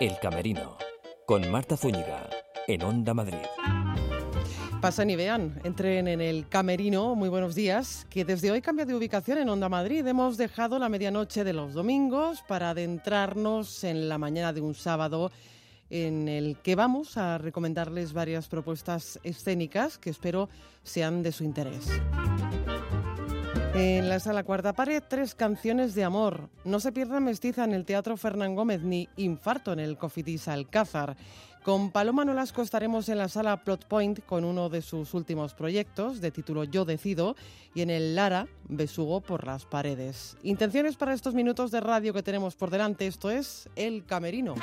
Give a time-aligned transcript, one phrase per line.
[0.00, 0.78] El Camerino,
[1.26, 2.30] con Marta Zúñiga,
[2.66, 3.36] en Onda Madrid.
[4.80, 8.94] Pasen y vean, entren en el Camerino, muy buenos días, que desde hoy cambia de
[8.94, 10.06] ubicación en Onda Madrid.
[10.06, 15.30] Hemos dejado la medianoche de los domingos para adentrarnos en la mañana de un sábado
[15.90, 20.48] en el que vamos a recomendarles varias propuestas escénicas que espero
[20.82, 21.90] sean de su interés.
[23.82, 26.50] En la sala cuarta pared, tres canciones de amor.
[26.64, 31.16] No se pierda Mestiza en el Teatro Fernán Gómez ni Infarto en el Cofitis Alcázar.
[31.62, 36.20] Con Paloma Nolasco estaremos en la sala Plot Point con uno de sus últimos proyectos,
[36.20, 37.36] de título Yo Decido,
[37.74, 40.36] y en el Lara, Besugo por las paredes.
[40.42, 44.56] Intenciones para estos minutos de radio que tenemos por delante, esto es El Camerino.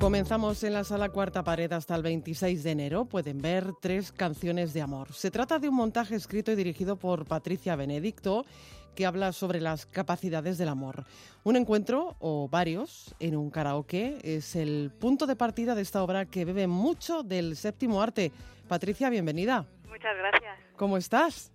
[0.00, 3.04] Comenzamos en la sala cuarta pared hasta el 26 de enero.
[3.04, 5.12] Pueden ver tres canciones de amor.
[5.12, 8.46] Se trata de un montaje escrito y dirigido por Patricia Benedicto
[8.94, 11.04] que habla sobre las capacidades del amor.
[11.44, 16.24] Un encuentro, o varios, en un karaoke es el punto de partida de esta obra
[16.24, 18.32] que bebe mucho del séptimo arte.
[18.68, 19.66] Patricia, bienvenida.
[19.86, 20.58] Muchas gracias.
[20.76, 21.52] ¿Cómo estás?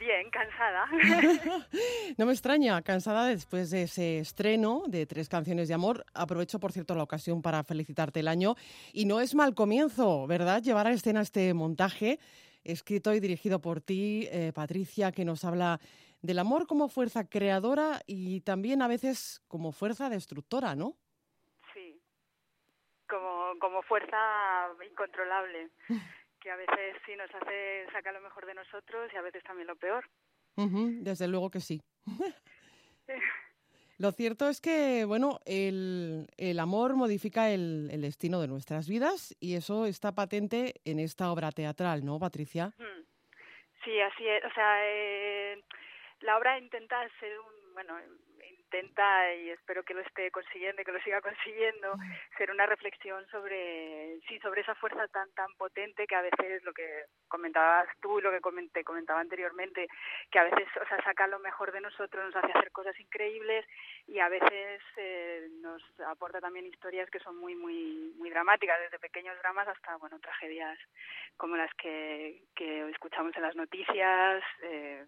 [0.00, 0.86] Bien, cansada.
[2.16, 6.06] no me extraña, cansada después de ese estreno de tres canciones de amor.
[6.14, 8.54] Aprovecho, por cierto, la ocasión para felicitarte el año.
[8.94, 10.62] Y no es mal comienzo, ¿verdad?
[10.62, 12.18] Llevar a escena este montaje,
[12.64, 15.78] escrito y dirigido por ti, eh, Patricia, que nos habla
[16.22, 20.96] del amor como fuerza creadora y también a veces como fuerza destructora, ¿no?
[21.74, 22.00] Sí,
[23.06, 24.16] como, como fuerza
[24.90, 25.68] incontrolable.
[26.40, 29.68] que a veces sí nos hace sacar lo mejor de nosotros y a veces también
[29.68, 30.04] lo peor.
[30.56, 31.80] desde luego que sí.
[33.98, 39.36] Lo cierto es que, bueno, el, el amor modifica el, el, destino de nuestras vidas
[39.40, 42.72] y eso está patente en esta obra teatral, ¿no, Patricia?
[43.84, 44.42] Sí, así es.
[44.42, 45.62] O sea, eh,
[46.20, 47.94] la obra intenta ser un, bueno,
[48.70, 51.96] intenta y espero que lo esté consiguiendo y que lo siga consiguiendo
[52.38, 56.72] ser una reflexión sobre sí sobre esa fuerza tan tan potente que a veces lo
[56.72, 59.88] que comentabas tú y lo que comenté comentaba anteriormente
[60.30, 63.66] que a veces o sea saca lo mejor de nosotros nos hace hacer cosas increíbles
[64.06, 69.00] y a veces eh, nos aporta también historias que son muy muy muy dramáticas desde
[69.00, 70.78] pequeños dramas hasta bueno tragedias
[71.36, 75.04] como las que que escuchamos en las noticias eh,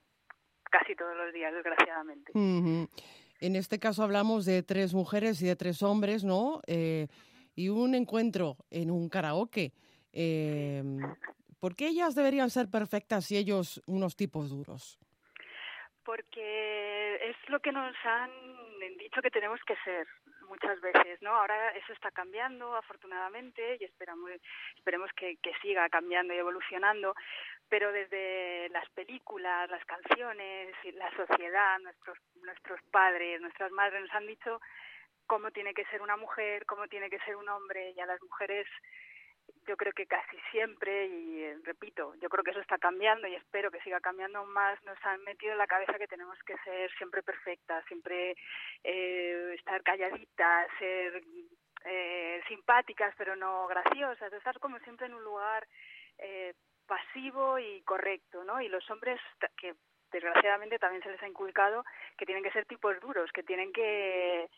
[0.72, 2.33] casi todos los días, desgraciadamente.
[3.42, 6.60] En este caso hablamos de tres mujeres y de tres hombres, ¿no?
[6.69, 7.08] Eh,
[7.56, 9.72] y un encuentro en un karaoke.
[10.12, 10.80] Eh,
[11.58, 14.97] ¿Por qué ellas deberían ser perfectas y ellos unos tipos duros?
[16.04, 18.30] Porque es lo que nos han
[19.00, 20.06] dicho que tenemos que ser
[20.48, 21.30] muchas veces, ¿no?
[21.30, 24.30] Ahora eso está cambiando, afortunadamente, y esperamos,
[24.76, 27.14] esperemos que, que siga cambiando y evolucionando,
[27.69, 34.26] pero desde las películas, las canciones, la sociedad, nuestros, nuestros padres, nuestras madres nos han
[34.26, 34.60] dicho
[35.26, 38.20] cómo tiene que ser una mujer, cómo tiene que ser un hombre, y a las
[38.22, 38.66] mujeres
[39.67, 43.35] yo creo que casi siempre, y eh, repito, yo creo que eso está cambiando y
[43.35, 46.91] espero que siga cambiando más, nos han metido en la cabeza que tenemos que ser
[46.97, 48.35] siempre perfectas, siempre
[48.83, 51.23] eh, estar calladitas, ser
[51.85, 55.67] eh, simpáticas pero no graciosas, estar como siempre en un lugar
[56.19, 56.55] eh,
[56.87, 58.61] pasivo y correcto, ¿no?
[58.61, 59.21] Y los hombres
[59.57, 59.75] que
[60.13, 61.84] desgraciadamente también se les ha inculcado
[62.19, 64.49] que tienen que ser tipos duros, que tienen que,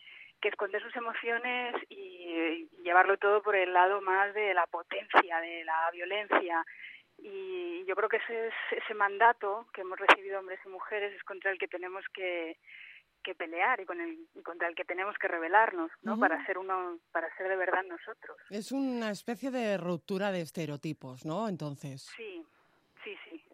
[0.45, 5.63] que esconder sus emociones y, llevarlo todo por el lado más de la potencia, de
[5.63, 6.63] la violencia.
[7.17, 11.49] Y yo creo que ese, ese mandato que hemos recibido hombres y mujeres es contra
[11.49, 12.59] el que tenemos que,
[13.23, 16.19] que pelear y con el contra el que tenemos que rebelarnos, ¿no?
[16.19, 18.37] Para ser uno, para ser de verdad nosotros.
[18.51, 21.49] Es una especie de ruptura de estereotipos, ¿no?
[21.49, 22.03] Entonces.
[22.15, 22.45] Sí,
[23.03, 23.44] sí, sí.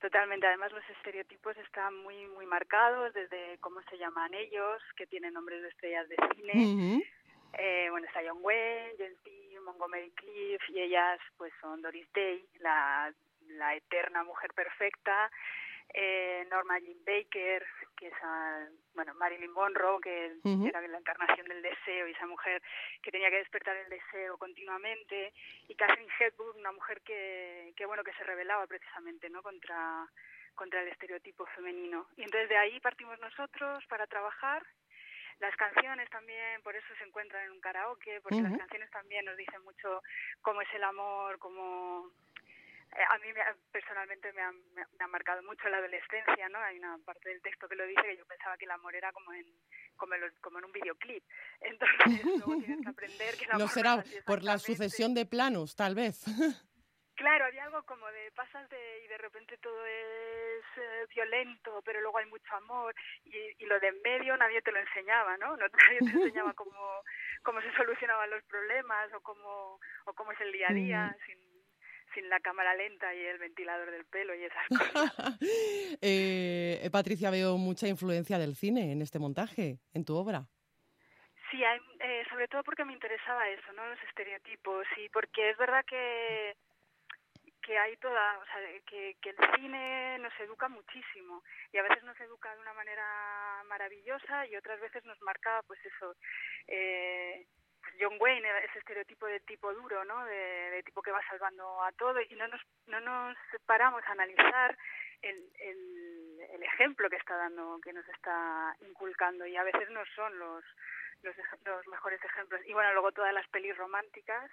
[0.00, 0.46] Totalmente.
[0.46, 5.60] Además, los estereotipos están muy, muy marcados desde cómo se llaman ellos, que tienen nombres
[5.62, 7.02] de estrellas de cine.
[7.58, 12.42] eh, bueno, está John Wayne, James Dean, Montgomery Cliff, y ellas, pues, son Doris Day,
[12.60, 13.12] la,
[13.48, 15.30] la eterna mujer perfecta,
[15.94, 17.66] eh, Norma Jean Baker,
[17.96, 18.14] que es
[18.94, 22.62] bueno, Marilyn Monroe, que era la encarnación del deseo y esa mujer
[23.02, 25.32] que tenía que despertar el deseo continuamente,
[25.68, 29.42] y Catherine Hepburn, una mujer que, que bueno, que se rebelaba precisamente, ¿no?
[29.42, 30.08] contra
[30.54, 32.06] contra el estereotipo femenino.
[32.16, 34.62] Y entonces de ahí partimos nosotros para trabajar
[35.40, 39.38] las canciones también, por eso se encuentran en un karaoke, porque las canciones también nos
[39.38, 40.02] dicen mucho
[40.42, 42.10] cómo es el amor, cómo
[42.92, 43.28] a mí
[43.70, 46.58] personalmente me ha, marcado mucho la adolescencia, ¿no?
[46.58, 49.12] Hay una parte del texto que lo dice que yo pensaba que el amor era
[49.12, 49.46] como en
[49.96, 51.24] como en, como en un videoclip.
[51.60, 55.76] Entonces, luego tienes que aprender que el amor no será por la sucesión de planos,
[55.76, 56.24] tal vez.
[57.20, 62.00] Claro, había algo como de pasas de y de repente todo es eh, violento, pero
[62.00, 62.94] luego hay mucho amor
[63.24, 65.54] y, y, lo de en medio nadie te lo enseñaba, ¿no?
[65.54, 67.02] no nadie te enseñaba cómo,
[67.42, 71.59] cómo se solucionaban los problemas o cómo, o cómo es el día a día sin,
[72.14, 75.38] sin la cámara lenta y el ventilador del pelo y esas cosas.
[76.02, 80.46] eh, Patricia, veo mucha influencia del cine en este montaje, en tu obra.
[81.50, 83.86] Sí, hay, eh, sobre todo porque me interesaba eso, ¿no?
[83.86, 86.54] Los estereotipos y porque es verdad que
[87.62, 91.42] que hay toda, o sea, que, que el cine nos educa muchísimo
[91.72, 95.78] y a veces nos educa de una manera maravillosa y otras veces nos marca, pues
[95.84, 96.16] eso,
[96.66, 97.46] eh,
[97.98, 100.24] John Wayne, ese estereotipo de tipo duro, ¿no?
[100.24, 104.12] De, de, tipo que va salvando a todo y no nos, no nos paramos a
[104.12, 104.76] analizar
[105.22, 110.04] el, el, el ejemplo que está dando, que nos está inculcando y a veces no
[110.14, 110.64] son los,
[111.22, 111.34] los,
[111.64, 112.60] los mejores ejemplos.
[112.66, 114.50] Y bueno, luego todas las pelis románticas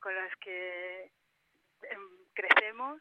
[0.00, 1.10] con las que
[2.34, 3.00] crecemos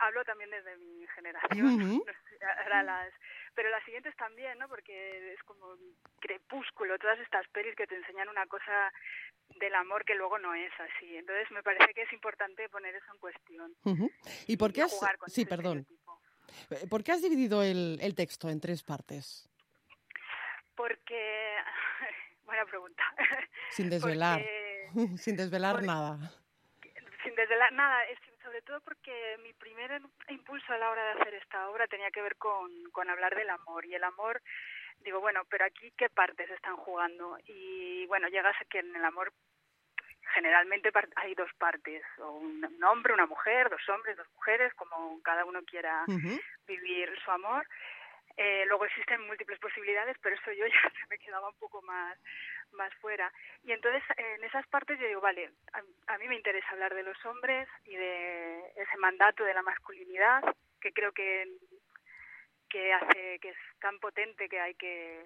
[0.00, 2.02] hablo también desde mi generación
[2.62, 3.12] ahora las
[3.56, 5.74] pero las siguientes también no porque es como
[6.20, 8.92] crepúsculo todas estas pelis que te enseñan una cosa
[9.58, 11.16] del amor que luego no es así.
[11.16, 13.74] Entonces me parece que es importante poner eso en cuestión
[14.46, 15.86] y por qué has sí perdón.
[16.88, 19.50] por qué has dividido el, el texto en tres partes
[20.76, 21.56] porque
[22.44, 23.02] buena pregunta.
[23.70, 24.44] Sin desvelar.
[25.18, 26.30] Sin desvelar nada.
[27.24, 31.34] sin desvelar nada es sobre todo porque mi primer impulso a la hora de hacer
[31.34, 34.40] esta obra tenía que ver con, con hablar del amor y el amor
[35.00, 39.04] digo bueno pero aquí qué partes están jugando y bueno llegas a que en el
[39.04, 39.32] amor
[40.32, 45.44] generalmente hay dos partes o un hombre una mujer dos hombres dos mujeres como cada
[45.44, 46.40] uno quiera uh -huh.
[46.68, 47.66] vivir su amor
[48.36, 52.18] eh, luego existen múltiples posibilidades, pero eso yo ya se me quedaba un poco más,
[52.72, 53.32] más fuera.
[53.64, 57.02] Y entonces en esas partes yo digo, vale, a, a, mí me interesa hablar de
[57.02, 60.42] los hombres y de ese mandato de la masculinidad,
[60.80, 61.48] que creo que,
[62.68, 65.24] que hace, que es tan potente que hay que,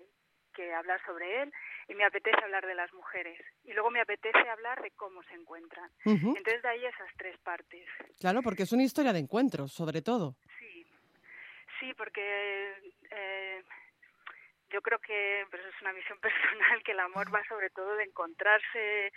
[0.54, 1.52] que hablar sobre él,
[1.88, 3.40] y me apetece hablar de las mujeres.
[3.64, 5.90] Y luego me apetece hablar de cómo se encuentran.
[6.04, 6.36] Uh -huh.
[6.36, 7.86] Entonces de ahí esas tres partes.
[8.20, 10.36] Claro, porque es una historia de encuentros, sobre todo.
[11.80, 12.74] Sí, porque
[13.10, 13.64] eh,
[14.68, 17.96] yo creo que, pero eso es una visión personal, que el amor va sobre todo
[17.96, 19.12] de encontrarse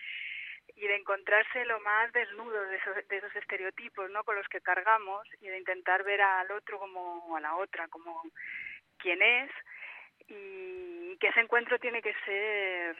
[0.76, 4.24] y de encontrarse lo más desnudo de esos, de esos estereotipos ¿no?
[4.24, 8.24] con los que cargamos y de intentar ver al otro como a la otra, como
[8.98, 9.52] quien es
[10.28, 12.98] y que ese encuentro tiene que ser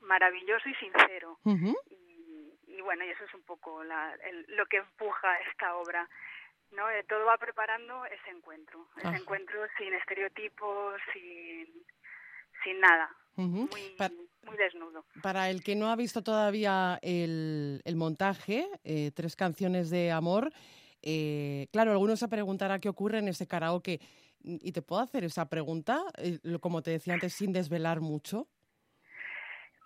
[0.00, 1.38] maravilloso y sincero.
[1.44, 1.76] Uh -huh.
[1.90, 6.08] y, y, bueno, y eso es un poco la, el, lo que empuja esta obra.
[6.74, 6.88] ¿No?
[6.90, 9.16] Eh, todo va preparando ese encuentro, ese Ajá.
[9.16, 11.66] encuentro sin estereotipos, sin,
[12.62, 13.10] sin nada.
[13.36, 13.70] Uh -huh.
[13.70, 15.04] muy, para, muy desnudo.
[15.22, 20.50] Para el que no ha visto todavía el, el montaje, eh, tres canciones de amor,
[21.06, 24.00] eh, claro, algunos se preguntará qué ocurre en ese karaoke.
[24.42, 28.46] ¿Y te puedo hacer esa pregunta, eh, como te decía antes, sin desvelar mucho?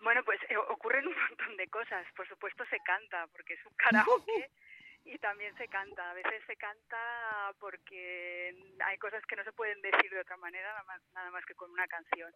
[0.02, 2.06] Bueno, pues eh, ocurren un montón de cosas.
[2.17, 4.50] Por supuesto se canta, porque es un karaoke.
[5.09, 6.11] Y también se canta.
[6.11, 10.69] A veces se canta porque hay cosas que no se pueden decir de otra manera,
[10.69, 12.33] nada más, nada más que con una canción.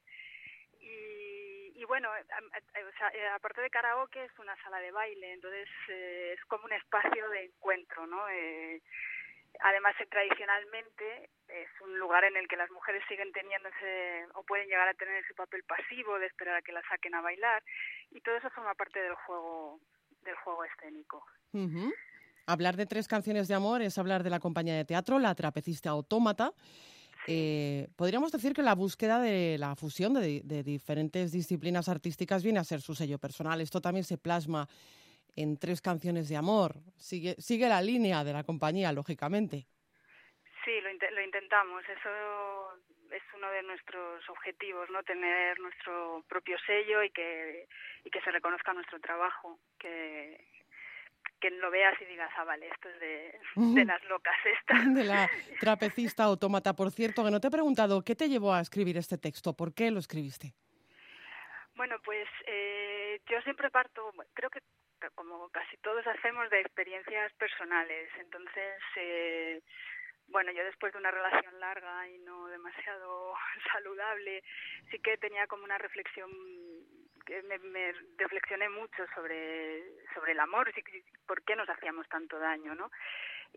[0.80, 6.34] Y, y bueno, o sea, aparte de karaoke es una sala de baile, entonces eh,
[6.36, 8.28] es como un espacio de encuentro, ¿no?
[8.30, 8.80] Eh,
[9.60, 13.68] además, tradicionalmente es un lugar en el que las mujeres siguen teniendo
[14.34, 17.20] o pueden llegar a tener ese papel pasivo de esperar a que la saquen a
[17.20, 17.62] bailar,
[18.10, 19.78] y todo eso forma parte del juego,
[20.22, 21.24] del juego escénico.
[21.52, 21.92] Uh.
[22.46, 25.90] Hablar de tres canciones de amor es hablar de la compañía de teatro, la trapecista
[25.90, 26.52] autómata.
[27.28, 32.58] Eh, podríamos decir que la búsqueda de la fusión de, de, diferentes disciplinas artísticas viene
[32.58, 33.60] a ser su sello personal.
[33.60, 34.66] Esto también se plasma
[35.36, 36.74] en tres canciones de amor.
[36.96, 39.66] Sigue, sigue la línea de la compañía, lógicamente.
[40.64, 41.82] Sí, lo, int lo intentamos.
[41.84, 42.10] Eso
[43.12, 47.68] es uno de nuestros objetivos, no tener nuestro propio sello y que,
[48.04, 50.44] y que se reconozca nuestro trabajo, que,
[51.42, 54.94] que lo veas y digas, ah, vale, esto es de, de las locas estas.
[54.94, 55.28] De la
[55.60, 56.74] trapecista autómata.
[56.74, 59.52] Por cierto, que no te he preguntado, ¿qué te llevó a escribir este texto?
[59.52, 60.54] ¿Por qué lo escribiste?
[61.74, 64.60] Bueno, pues eh, yo siempre parto, creo que
[65.16, 68.08] como casi todos hacemos, de experiencias personales.
[68.20, 69.60] Entonces, eh,
[70.28, 73.34] bueno, yo después de una relación larga y no demasiado
[73.72, 74.44] saludable,
[74.92, 76.30] sí que tenía como una reflexión
[77.24, 79.82] que me, me reflexioné mucho sobre,
[80.14, 80.72] sobre el amor,
[81.26, 82.90] por qué nos hacíamos tanto daño, ¿no?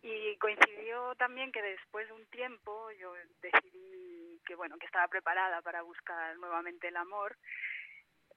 [0.02, 5.62] Y coincidió también que después de un tiempo yo decidí que, bueno, que estaba preparada
[5.62, 7.36] para buscar nuevamente el amor,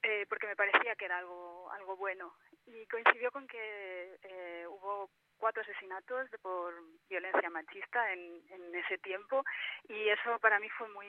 [0.01, 2.33] eh, porque me parecía que era algo, algo bueno.
[2.65, 6.73] Y coincidió con que eh, hubo cuatro asesinatos por
[7.09, 9.43] violencia machista en, en ese tiempo
[9.87, 11.07] y eso para mí fue muy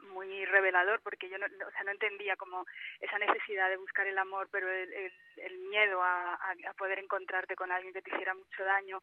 [0.00, 2.64] muy revelador porque yo no, o sea, no entendía como
[3.00, 7.70] esa necesidad de buscar el amor, pero el, el, miedo a, a, poder encontrarte con
[7.72, 9.00] alguien que te hiciera mucho daño.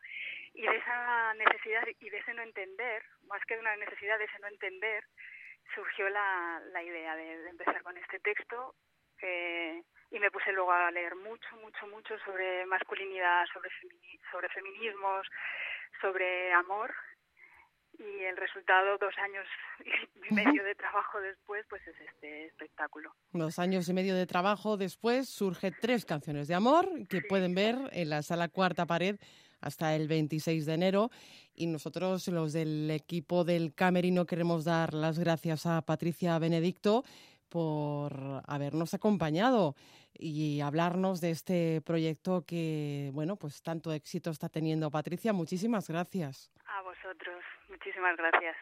[0.54, 4.26] Y de esa necesidad y de ese no entender, más que de una necesidad de
[4.26, 5.04] ese no entender,
[5.74, 8.76] surgió la, la idea de, empezar con este texto
[9.22, 9.82] eh,
[10.12, 13.70] y me puse luego a leer mucho, mucho, mucho sobre masculinidad, sobre,
[14.32, 15.28] sobre feminismos,
[16.02, 16.94] sobre amor
[17.98, 19.46] y el resultado dos años
[20.30, 23.14] y medio de trabajo después pues es este espectáculo.
[23.32, 27.76] Dos años y medio de trabajo después surge tres canciones de amor que pueden ver
[27.92, 29.18] en la sala Cuarta Pared
[29.62, 31.10] hasta el 26 de enero
[31.56, 37.04] y nosotros los del equipo del Camerino queremos dar las gracias a Patricia Benedicto
[37.54, 39.76] por habernos acompañado
[40.12, 44.90] y hablarnos de este proyecto que, bueno, pues tanto éxito está teniendo.
[44.90, 46.50] Patricia, muchísimas gracias.
[46.66, 47.44] A vosotros.
[47.70, 48.56] Muchísimas gracias.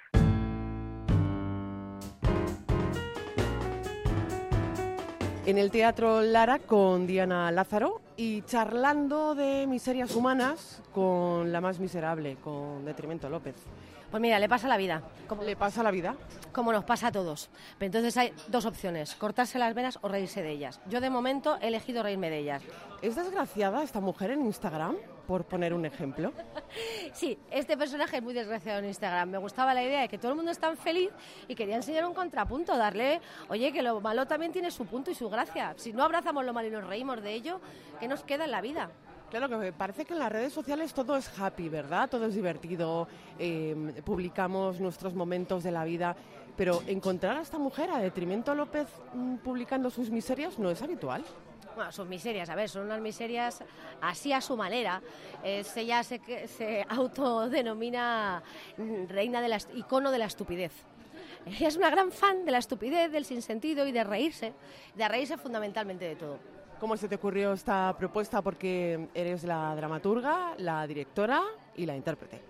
[5.46, 11.80] En el Teatro Lara con Diana Lázaro y charlando de miserias humanas con la más
[11.80, 13.56] miserable, con Detrimento López.
[14.12, 15.02] Pues mira, le pasa la vida.
[15.28, 16.16] ¿Cómo le pasa la vida?
[16.52, 17.50] Como nos pasa a todos.
[17.80, 20.82] Pero entonces hay dos opciones, cortarse las venas o reírse de ellas.
[20.90, 22.62] Yo de momento he elegido reírme de ellas.
[23.02, 24.98] ¿Es desgraciada esta mujer en Instagram?
[25.32, 26.34] por poner un ejemplo.
[27.14, 29.30] Sí, este personaje es muy desgraciado en Instagram.
[29.30, 31.10] Me gustaba la idea de que todo el mundo es tan feliz
[31.48, 35.16] y quería enseñar un contrapunto, darle, oye, que lo malo también tiene su punto y
[35.16, 35.74] su gracia.
[35.78, 37.60] Si no abrazamos lo malo y nos reímos de ello,
[38.00, 38.90] ¿qué nos queda en la vida?
[39.32, 42.10] Claro, que me parece que en las redes sociales todo es happy, ¿verdad?
[42.10, 43.08] Todo es divertido,
[43.40, 46.18] eh, publicamos nuestros momentos de la vida,
[46.58, 51.24] pero encontrar a esta mujer, a detrimento López, mm, publicando sus miserias no es habitual.
[51.78, 53.64] Bueno, sus miserias, a ver, son unas miserias
[54.02, 55.02] así a su manera.
[55.42, 56.20] ella se,
[56.50, 58.44] se autodenomina
[59.08, 60.74] reina de la, icono de la estupidez.
[61.46, 64.52] Ella es una gran fan de la estupidez, del sinsentido y de reírse,
[64.94, 66.61] de reírse fundamentalmente de todo.
[66.82, 68.42] ¿Cómo se te ocurrió esta propuesta?
[68.42, 71.44] Porque eres la dramaturga, la directora
[71.76, 72.42] y la intérprete.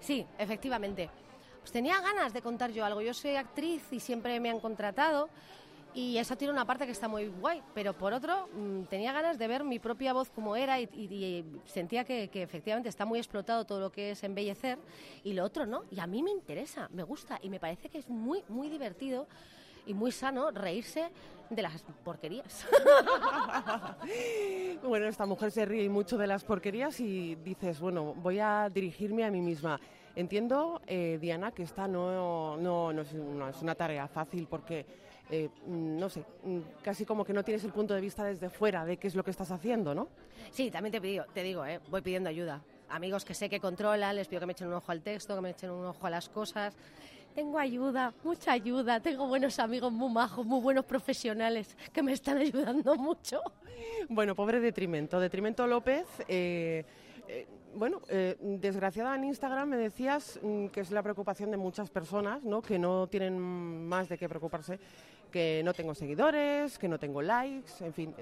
[0.00, 1.08] Sí, efectivamente.
[1.60, 3.00] Pues tenía ganas de contar yo algo.
[3.02, 5.28] Yo soy actriz y siempre me han contratado
[5.94, 9.38] y eso tiene una parte que está muy guay, pero por otro mm, tenía ganas
[9.38, 13.78] de ver mi propia voz como era y, sentía que, efectivamente está muy explotado todo
[13.78, 14.76] lo que es embellecer
[15.22, 15.84] y lo otro no.
[15.92, 19.28] Y a mí me interesa, me gusta y me parece que es muy, muy divertido
[19.88, 21.10] y muy sano reírse
[21.50, 22.66] de las porquerías.
[24.82, 29.24] bueno, esta mujer se ríe mucho de las porquerías y dices, bueno, voy a dirigirme
[29.24, 29.80] a mí misma.
[30.14, 34.84] Entiendo, eh, Diana, que esta no, no, no, es, no es una tarea fácil porque
[35.30, 36.24] eh, no sé,
[36.82, 39.22] casi como que no tienes el punto de vista desde fuera de qué es lo
[39.22, 40.08] que estás haciendo, ¿no?
[40.50, 42.62] Sí, también te, pido, te digo, eh, voy pidiendo ayuda.
[42.88, 45.42] Amigos que sé que controlan, les pido que me echen un ojo al texto, que
[45.42, 46.74] me echen un ojo a las cosas.
[47.34, 52.38] Tengo ayuda, mucha ayuda, tengo buenos amigos muy majos, muy buenos profesionales que me están
[52.46, 53.40] ayudando mucho.
[54.08, 55.20] Bueno, pobre detrimento.
[55.20, 56.06] Detrimento López.
[56.26, 56.84] Eh,
[57.74, 58.00] bueno,
[58.40, 62.62] desgraciada en Instagram me decías mm, que es la preocupación de muchas personas, ¿no?
[62.62, 64.80] Que no tienen más de qué preocuparse
[65.30, 68.14] que no tengo seguidores, que no tengo likes, en fin,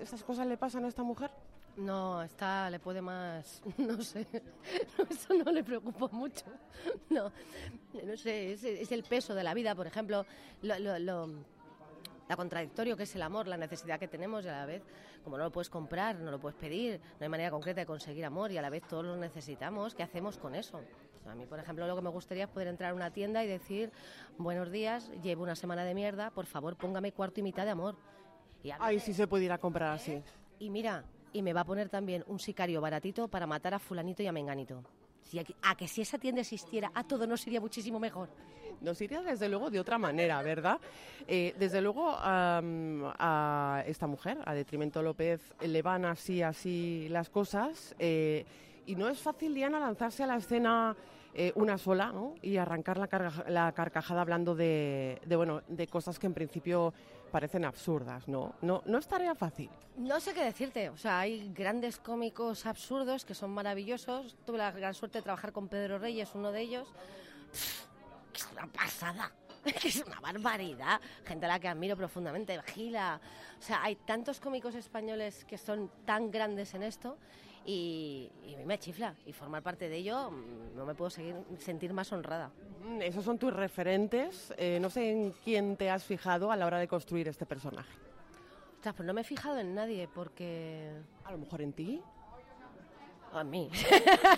[0.00, 1.30] ¿estas cosas le pasan a esta mujer?
[1.76, 4.26] No, esta le puede más, no sé,
[5.10, 6.44] eso no le preocupa mucho,
[7.10, 7.32] no,
[8.04, 10.26] no sé, es, el peso de la vida, por ejemplo,
[10.62, 11.26] lo, lo,
[12.28, 14.82] la contradictorio que es el amor, la necesidad que tenemos y a la vez,
[15.24, 18.24] como no lo puedes comprar, no lo puedes pedir, no hay manera concreta de conseguir
[18.24, 20.80] amor y a la vez todos lo necesitamos, ¿qué hacemos con eso?
[21.26, 23.48] A mí, por ejemplo, lo que me gustaría es poder entrar a una tienda y
[23.48, 23.92] decir,
[24.38, 27.96] buenos días, llevo una semana de mierda, por favor, póngame cuarto y mitad de amor.
[28.62, 30.22] Y Ay, si se pudiera comprar así.
[30.58, 34.22] Y mira, y me va a poner también un sicario baratito para matar a fulanito
[34.22, 34.82] y a menganito.
[35.22, 38.28] Si a, que si esa tienda existiera, a todo nos iría muchísimo mejor.
[38.80, 40.78] Nos iría desde luego de otra manera, ¿verdad?
[41.28, 47.94] Eh, desde luego a esta mujer, a Detrimento López, le van así, así las cosas.
[47.98, 48.44] Eh,
[48.86, 50.96] y no es fácil, Diana, lanzarse a la escena
[51.32, 52.34] eh, una sola ¿no?
[52.42, 56.92] y arrancar la, la carcajada hablando de, bueno, de cosas que en principio
[57.30, 58.54] parecen absurdas, ¿no?
[58.60, 58.82] ¿no?
[58.84, 59.70] No es tarea fácil.
[59.96, 60.88] No sé qué decirte.
[60.90, 64.36] O sea, hay grandes cómicos absurdos que son maravillosos.
[64.44, 66.88] Tuve la gran suerte de trabajar con Pedro Reyes, uno de ellos.
[68.34, 69.32] es una pasada.
[69.84, 71.00] es una barbaridad.
[71.24, 72.60] Gente a la que admiro profundamente.
[72.74, 73.20] Gila.
[73.58, 77.18] O sea, hay tantos cómicos españoles que son tan grandes en esto
[77.64, 81.36] y, a mí me chifla y formar parte de ello mm, no me puedo seguir,
[81.58, 82.50] sentir más honrada.
[82.84, 84.52] Mm, esos son tus referentes.
[84.56, 87.96] Eh, no sé en quién te has fijado a la hora de construir este personaje.
[88.78, 90.90] O sea, pues no me he fijado en nadie porque...
[91.24, 92.02] A lo mejor en ti.
[93.32, 93.70] A mí.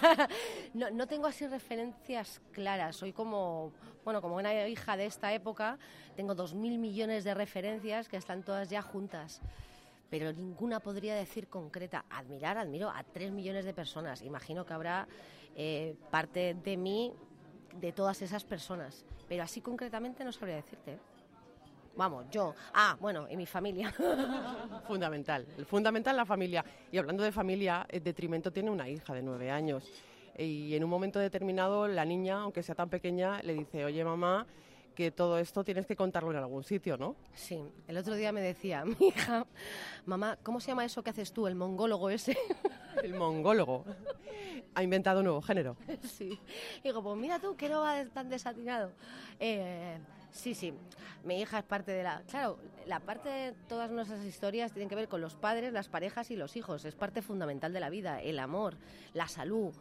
[0.74, 2.96] no, no tengo así referencias claras.
[2.96, 3.72] Soy como,
[4.04, 5.78] bueno, como una hija de esta época,
[6.16, 9.40] tengo dos mil millones de referencias que están todas ya juntas.
[10.12, 12.04] Pero ninguna podría decir concreta.
[12.10, 14.20] Admirar, admiro a tres millones de personas.
[14.20, 15.08] Imagino que habrá
[15.56, 17.14] eh, parte de mí,
[17.80, 19.06] de todas esas personas.
[19.26, 20.98] Pero así concretamente no sabría decirte.
[21.96, 22.54] Vamos, yo.
[22.74, 23.90] Ah, bueno, y mi familia.
[24.86, 26.62] Fundamental, fundamental la familia.
[26.90, 29.90] Y hablando de familia, el detrimento tiene una hija de nueve años.
[30.36, 34.46] Y en un momento determinado, la niña, aunque sea tan pequeña, le dice, oye mamá,
[34.92, 37.16] que todo esto tienes que contarlo en algún sitio, ¿no?
[37.34, 39.46] Sí, el otro día me decía mi hija,
[40.06, 42.36] mamá, ¿cómo se llama eso que haces tú, el mongólogo ese?
[43.02, 43.84] El mongólogo.
[44.74, 45.76] Ha inventado un nuevo género.
[46.02, 46.38] Sí.
[46.84, 48.92] Digo, pues mira tú, que no va tan desatinado.
[49.40, 49.98] Eh,
[50.30, 50.74] sí, sí,
[51.24, 52.22] mi hija es parte de la...
[52.28, 56.30] Claro, la parte de todas nuestras historias tienen que ver con los padres, las parejas
[56.30, 56.84] y los hijos.
[56.84, 58.76] Es parte fundamental de la vida, el amor,
[59.14, 59.72] la salud,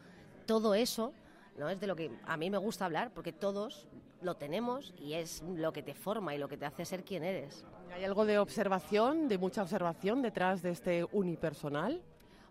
[0.46, 1.14] todo eso.
[1.58, 1.70] ¿no?
[1.70, 3.88] Es de lo que a mí me gusta hablar, porque todos
[4.22, 7.24] lo tenemos y es lo que te forma y lo que te hace ser quien
[7.24, 7.66] eres.
[7.94, 12.02] ¿Hay algo de observación, de mucha observación detrás de este unipersonal?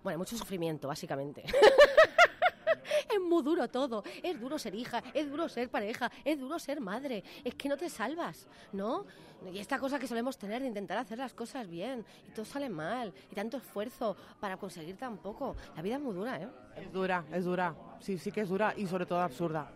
[0.02, 1.44] Bueno, mucho sufrimiento, básicamente.
[3.14, 4.02] es muy duro todo.
[4.22, 7.22] Es duro ser hija, es duro ser pareja, es duro ser madre.
[7.44, 9.06] Es que no te salvas, ¿no?
[9.52, 12.68] Y esta cosa que solemos tener de intentar hacer las cosas bien y todo sale
[12.68, 15.56] mal y tanto esfuerzo para conseguir tan poco.
[15.74, 16.48] La vida es muy dura, ¿eh?
[16.76, 17.74] Es dura, es dura.
[18.00, 19.72] Sí, sí que es dura y sobre todo absurda.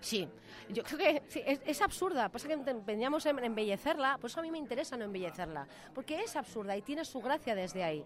[0.00, 0.28] Sí,
[0.70, 2.28] yo creo que sí, es, es, absurda.
[2.28, 6.36] Pasa que empeñamos en embellecerla, por eso a mí me interesa no embellecerla, porque es
[6.36, 8.04] absurda y tiene su gracia desde ahí.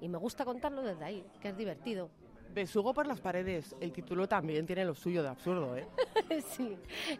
[0.00, 2.10] Y me gusta contarlo desde ahí, que es divertido.
[2.54, 3.74] Besugo por las paredes.
[3.80, 5.86] El título también tiene lo suyo de absurdo, ¿eh?
[6.48, 6.76] sí,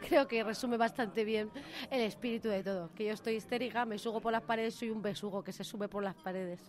[0.08, 1.50] creo que resume bastante bien
[1.90, 2.90] el espíritu de todo.
[2.94, 5.88] Que yo estoy histérica, me subo por las paredes, soy un besugo que se sube
[5.88, 6.60] por las paredes.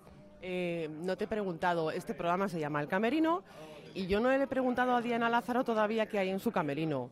[0.42, 3.44] Eh, no te he preguntado, este programa se llama El Camerino
[3.94, 7.10] y yo no le he preguntado a Diana Lázaro todavía qué hay en su camerino.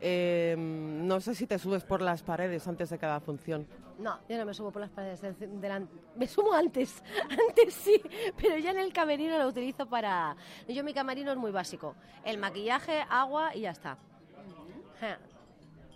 [0.00, 3.66] Eh, no sé si te subes por las paredes antes de cada función.
[3.98, 5.20] No, yo no me subo por las paredes.
[5.60, 5.92] Delante.
[6.16, 7.02] Me subo antes,
[7.48, 8.00] antes sí,
[8.36, 10.36] pero ya en el camerino lo utilizo para...
[10.66, 11.94] Yo mi camerino es muy básico.
[12.24, 13.98] El maquillaje, agua y ya está.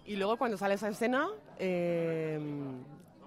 [0.05, 2.38] Y luego cuando sales a escena, eh,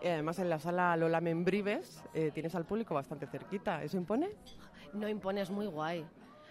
[0.03, 3.83] además en la sala Lola Membrives, eh, tienes al público bastante cerquita.
[3.83, 4.29] ¿Eso impone?
[4.93, 6.05] No impone, es muy guay.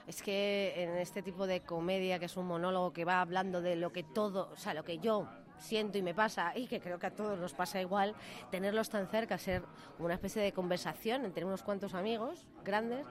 [0.07, 3.77] Es que en este tipo de comedia, que es un monólogo que va hablando de
[3.77, 5.29] lo que todo, o sea, lo que yo
[5.59, 8.15] siento y me pasa, y que creo que a todos nos pasa igual,
[8.51, 9.63] tenerlos tan cerca, ser
[9.99, 13.05] una especie de conversación entre unos cuantos amigos grandes,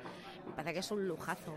[0.48, 1.56] me parece que es un lujazo.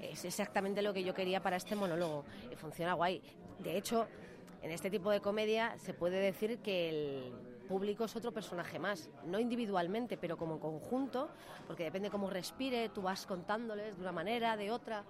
[0.00, 2.24] Es exactamente lo que yo quería para este monólogo.
[2.52, 3.22] Y funciona guay.
[3.58, 4.06] De hecho,
[4.62, 7.32] en este tipo de comedia se puede decir que el
[7.66, 11.28] público es otro personaje más, no individualmente, pero como conjunto,
[11.66, 15.04] porque depende cómo respire, tú vas contándoles de una manera, de otra.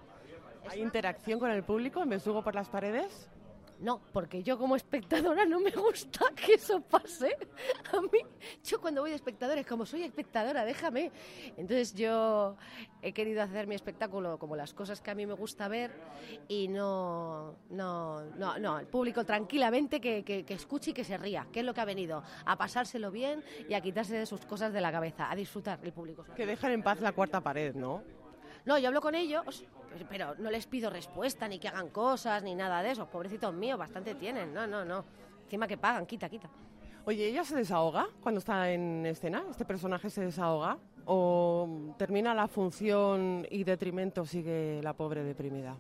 [0.68, 3.28] ¿Hay interacción con el público en Besugo por las paredes?
[3.78, 7.36] No, porque yo como espectadora no me gusta que eso pase.
[7.92, 8.20] A mí,
[8.64, 11.12] yo cuando voy de espectadores, como soy espectadora, déjame.
[11.56, 12.56] Entonces yo
[13.02, 15.92] he querido hacer mi espectáculo como las cosas que a mí me gusta ver
[16.48, 21.18] y no, no, no, no, el público tranquilamente que, que, que escuche y que se
[21.18, 24.44] ría, que es lo que ha venido, a pasárselo bien y a quitarse de sus
[24.46, 26.24] cosas de la cabeza, a disfrutar el público.
[26.34, 28.02] Que dejan en paz la cuarta pared, ¿no?
[28.66, 29.64] No, yo hablo con ellos,
[30.08, 33.06] pero no les pido respuesta, ni que hagan cosas, ni nada de eso.
[33.06, 34.52] Pobrecitos míos, bastante tienen.
[34.52, 35.04] No, no, no.
[35.44, 36.50] Encima que pagan, quita, quita.
[37.04, 39.44] Oye, ¿ella se desahoga cuando está en escena?
[39.48, 40.78] ¿Este personaje se desahoga?
[41.04, 45.76] ¿O termina la función y detrimento sigue la pobre deprimida?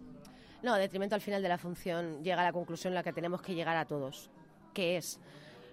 [0.62, 3.42] No, detrimento al final de la función llega a la conclusión en la que tenemos
[3.42, 4.30] que llegar a todos,
[4.72, 5.18] que es,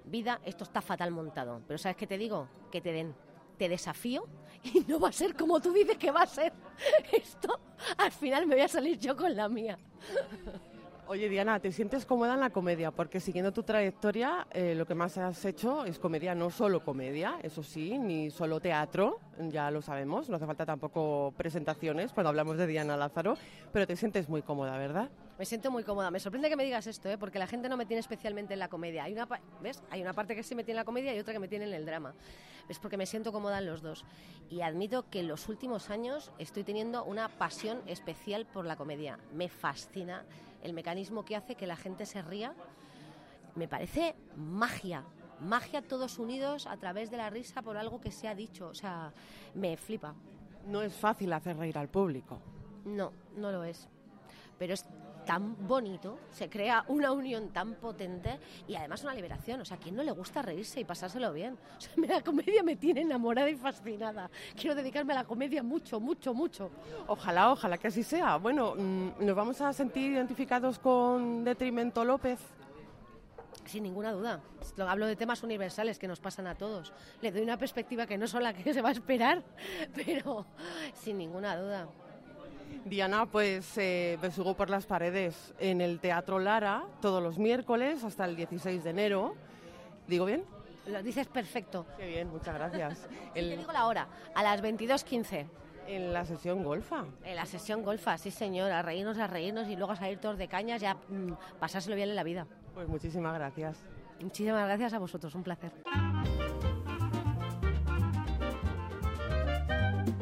[0.05, 2.47] vida, esto está fatal montado, pero ¿sabes qué te digo?
[2.71, 3.13] Que te den
[3.57, 4.25] te desafío
[4.73, 6.53] y no va a ser como tú dices que va a ser.
[7.11, 7.59] Esto,
[7.97, 9.77] al final me voy a salir yo con la mía.
[11.05, 12.89] Oye, Diana, ¿te sientes cómoda en la comedia?
[12.89, 17.39] Porque siguiendo tu trayectoria, eh, lo que más has hecho es comedia, no solo comedia,
[17.43, 22.57] eso sí, ni solo teatro, ya lo sabemos, no hace falta tampoco presentaciones cuando hablamos
[22.57, 23.37] de Diana Lázaro,
[23.73, 25.09] pero te sientes muy cómoda, ¿verdad?
[25.37, 26.09] Me siento muy cómoda.
[26.09, 27.17] Me sorprende que me digas esto, ¿eh?
[27.17, 29.03] porque la gente no me tiene especialmente en la comedia.
[29.03, 29.27] Hay una,
[29.61, 29.83] ¿ves?
[29.89, 31.65] Hay una parte que sí me tiene en la comedia y otra que me tiene
[31.65, 32.13] en el drama.
[32.69, 34.05] Es porque me siento cómoda en los dos.
[34.49, 39.17] Y admito que en los últimos años estoy teniendo una pasión especial por la comedia.
[39.33, 40.23] Me fascina
[40.63, 42.55] el mecanismo que hace que la gente se ría.
[43.55, 45.03] Me parece magia.
[45.39, 48.67] Magia todos unidos a través de la risa por algo que se ha dicho.
[48.67, 49.13] O sea,
[49.53, 50.15] me flipa.
[50.65, 52.39] No es fácil hacer reír al público.
[52.85, 53.87] No, no lo es
[54.57, 54.85] pero es
[55.25, 59.61] tan bonito, se crea una unión tan potente y además una liberación.
[59.61, 61.57] O sea, ¿a quién no le gusta reírse y pasárselo bien?
[61.77, 64.29] O sea, la comedia me tiene enamorada y fascinada.
[64.55, 66.69] Quiero dedicarme a la comedia mucho, mucho, mucho.
[67.07, 68.37] Ojalá, ojalá que así sea.
[68.37, 72.39] Bueno, mm, ¿nos vamos a sentir identificados con Detrimento López?
[73.65, 74.41] Sin ninguna duda.
[74.77, 76.91] Hablo de temas universales que nos pasan a todos.
[77.21, 79.43] Le doy una perspectiva que no son la que se va a esperar,
[79.95, 80.45] pero
[80.93, 81.87] sin ninguna duda.
[82.85, 88.25] Diana, pues eh, besugo por las paredes en el Teatro Lara todos los miércoles hasta
[88.25, 89.35] el 16 de enero.
[90.07, 90.43] ¿Digo bien?
[90.87, 91.85] Lo dices perfecto.
[91.97, 93.07] Qué bien, muchas gracias.
[93.35, 93.49] el...
[93.49, 95.45] Te digo la hora, a las 22.15.
[95.87, 97.05] En la sesión golfa.
[97.25, 100.37] En la sesión golfa, sí señor, a reírnos, a reírnos y luego a salir todos
[100.37, 102.47] de cañas ya mm, pasárselo bien en la vida.
[102.73, 103.77] Pues muchísimas gracias.
[104.21, 105.71] Muchísimas gracias a vosotros, un placer.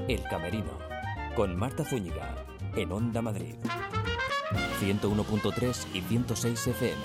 [0.07, 0.71] El Camerino,
[1.35, 2.35] con Marta Zúñiga,
[2.75, 3.55] en Onda Madrid.
[4.81, 7.01] 101.3 y 106 FM.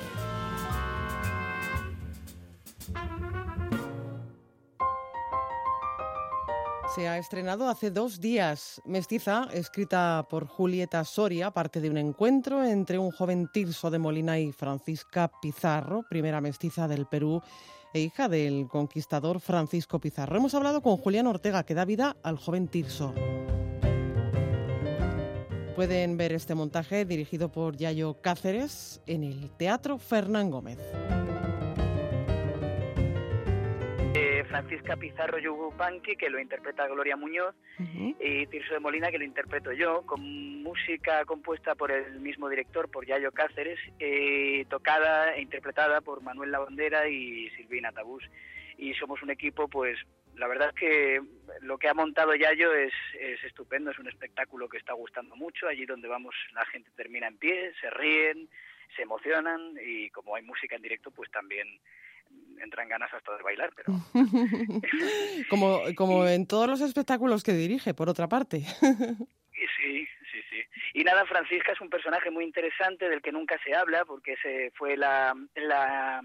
[6.95, 8.81] Se ha estrenado hace dos días.
[8.87, 14.39] Mestiza, escrita por Julieta Soria, parte de un encuentro entre un joven Tirso de Molina
[14.39, 17.43] y Francisca Pizarro, primera mestiza del Perú
[17.93, 20.37] e hija del conquistador Francisco Pizarro.
[20.37, 23.13] Hemos hablado con Julián Ortega, que da vida al joven Tirso.
[25.77, 30.79] Pueden ver este montaje dirigido por Yayo Cáceres en el Teatro Fernán Gómez.
[34.57, 37.55] Francisca Pizarro Yugupanqui, que lo interpreta Gloria Muñoz,
[38.19, 42.89] y Tirso de Molina, que lo interpreto yo, con música compuesta por el mismo director,
[42.91, 48.25] por Yayo Cáceres, eh, tocada e interpretada por Manuel Lavandera y Silvina Tabús.
[48.79, 49.99] Y somos un equipo, pues,
[50.37, 51.21] la verdad es que
[51.63, 55.67] lo que ha montado Yayo es, es estupendo, es un espectáculo que está gustando mucho.
[55.67, 58.49] Allí donde vamos la gente termina en pie, se ríen,
[58.95, 61.67] se emocionan y como hay música en directo, pues también
[62.61, 63.93] entran ganas hasta de bailar, pero...
[65.51, 68.61] como como en todos los espectáculos que dirige, por otra parte.
[69.77, 70.63] sí, sí, sí.
[70.95, 74.71] Y nada, Francisca es un personaje muy interesante del que nunca se habla, porque se
[74.75, 76.23] fue la, la,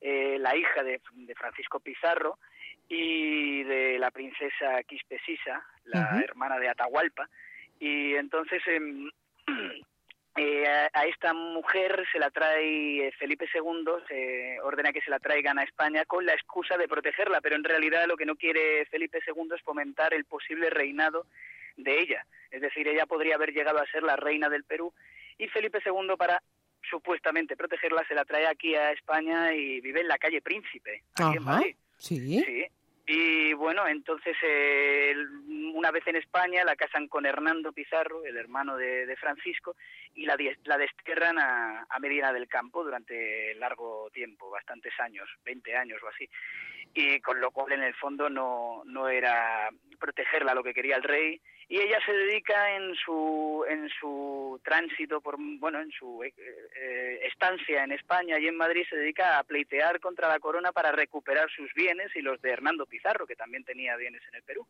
[0.00, 1.00] eh, la hija de,
[1.34, 2.38] Francisco Pizarro
[2.88, 7.28] y de la princesa Quispesisa, la hermana de Atahualpa,
[7.78, 8.62] y entonces...
[10.36, 15.10] Eh, eh, a, esta mujer se la trae eh, Felipe II, se ordena que se
[15.10, 18.34] la traigan a España con la excusa de protegerla, pero en realidad lo que no
[18.34, 21.26] quiere Felipe II es fomentar el posible reinado
[21.76, 22.26] de ella.
[22.50, 24.92] Es decir, ella podría haber llegado a ser la reina del Perú
[25.38, 26.42] y Felipe II para
[26.88, 31.36] supuestamente protegerla se la trae aquí a España y vive en la calle Príncipe, aquí
[31.36, 31.76] en Madrid.
[31.98, 32.42] Sí.
[32.44, 32.64] Sí.
[33.06, 35.14] Y bueno, entonces eh,
[35.74, 39.76] una vez en España la casan con Hernando Pizarro, el hermano de, Francisco,
[40.14, 45.76] y la, la destierran a, a, Medina del Campo durante largo tiempo, bastantes años, 20
[45.76, 46.28] años o así.
[46.94, 51.02] Y con lo cual en el fondo no, no era protegerla lo que quería el
[51.02, 56.34] rey, y ella se dedica en su en su tránsito por bueno en su eh,
[56.36, 60.92] eh, estancia en España y en Madrid se dedica a pleitear contra la corona para
[60.92, 64.66] recuperar sus bienes y los de Hernando Pizarro que también tenía bienes en el Perú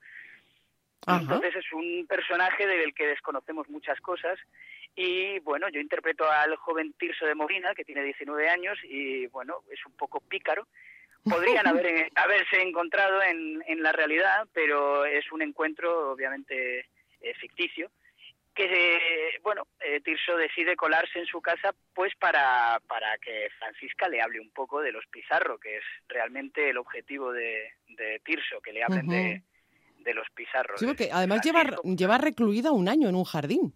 [1.07, 4.39] entonces es un personaje del que desconocemos muchas cosas.
[4.97, 9.63] Y bueno yo interpreto al joven Tirso de Molina que tiene 19 años y bueno
[9.71, 10.67] es un poco pícaro.
[11.25, 16.87] Podrían haber, haberse encontrado en, en la realidad, pero es un encuentro obviamente
[17.21, 17.91] eh, ficticio
[18.55, 24.23] que bueno eh, Tirso decide colarse en su casa pues para, para que Francisca le
[24.23, 28.73] hable un poco de los Pizarro que es realmente el objetivo de, de Tirso que
[28.73, 29.43] le hablen de,
[30.05, 33.75] de los Pizarro sí porque además lleva, lleva recluida un año en un jardín.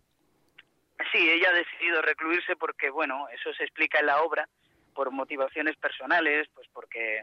[1.12, 4.48] Sí ella ha decidido recluirse porque bueno eso se explica en la obra
[4.94, 7.22] por motivaciones personales pues porque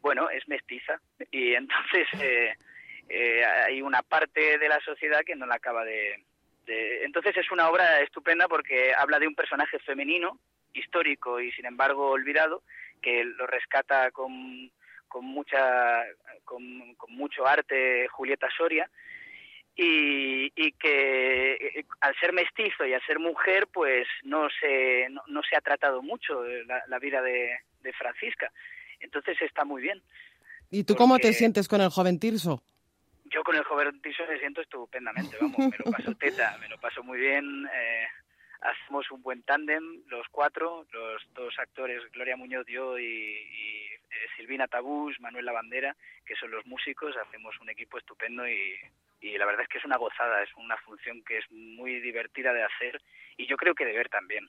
[0.00, 1.00] bueno, es mestiza.
[1.30, 2.54] Y entonces eh,
[3.08, 6.24] eh, hay una parte de la sociedad que no la acaba de,
[6.66, 10.38] Entonces es una obra estupenda porque habla de un personaje femenino,
[10.72, 12.62] histórico y sin embargo olvidado,
[13.02, 14.70] que lo rescata con,
[15.10, 16.04] con, mucha,
[16.44, 18.88] con, mucho arte Julieta Soria.
[19.76, 25.42] Y, y, que eh, al ser mestizo y al ser mujer, pues no se, no,
[25.48, 28.52] se ha tratado mucho la, vida de, de Francisca.
[28.98, 30.02] Entonces está muy bien.
[30.70, 32.62] ¿Y tú cómo te sientes con el joven Tirso?
[33.24, 36.78] Yo con el joven Tirso me siento estupendamente, vamos, me lo paso teta, me lo
[36.78, 37.66] paso muy bien.
[37.72, 38.06] Eh,
[38.60, 44.68] hacemos un buen tándem, los cuatro, los dos actores, Gloria Muñoz, yo y, eh, Silvina
[44.68, 45.96] Tabús, Manuel Lavandera,
[46.26, 48.76] que son los músicos, hacemos un equipo estupendo y
[49.20, 52.52] y la verdad es que es una gozada, es una función que es muy divertida
[52.52, 53.00] de hacer
[53.36, 54.48] y yo creo que de ver también.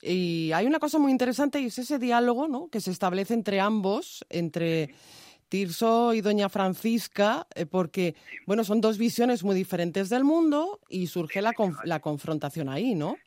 [0.00, 2.68] Y hay una cosa muy interesante y es ese diálogo ¿no?
[2.70, 4.90] que se establece entre ambos, entre
[5.52, 8.14] Tirso y Doña Francisca, eh, porque
[8.46, 11.52] bueno, son dos visiones muy diferentes del mundo y surge la,
[11.84, 13.18] la confrontación ahí, ¿no?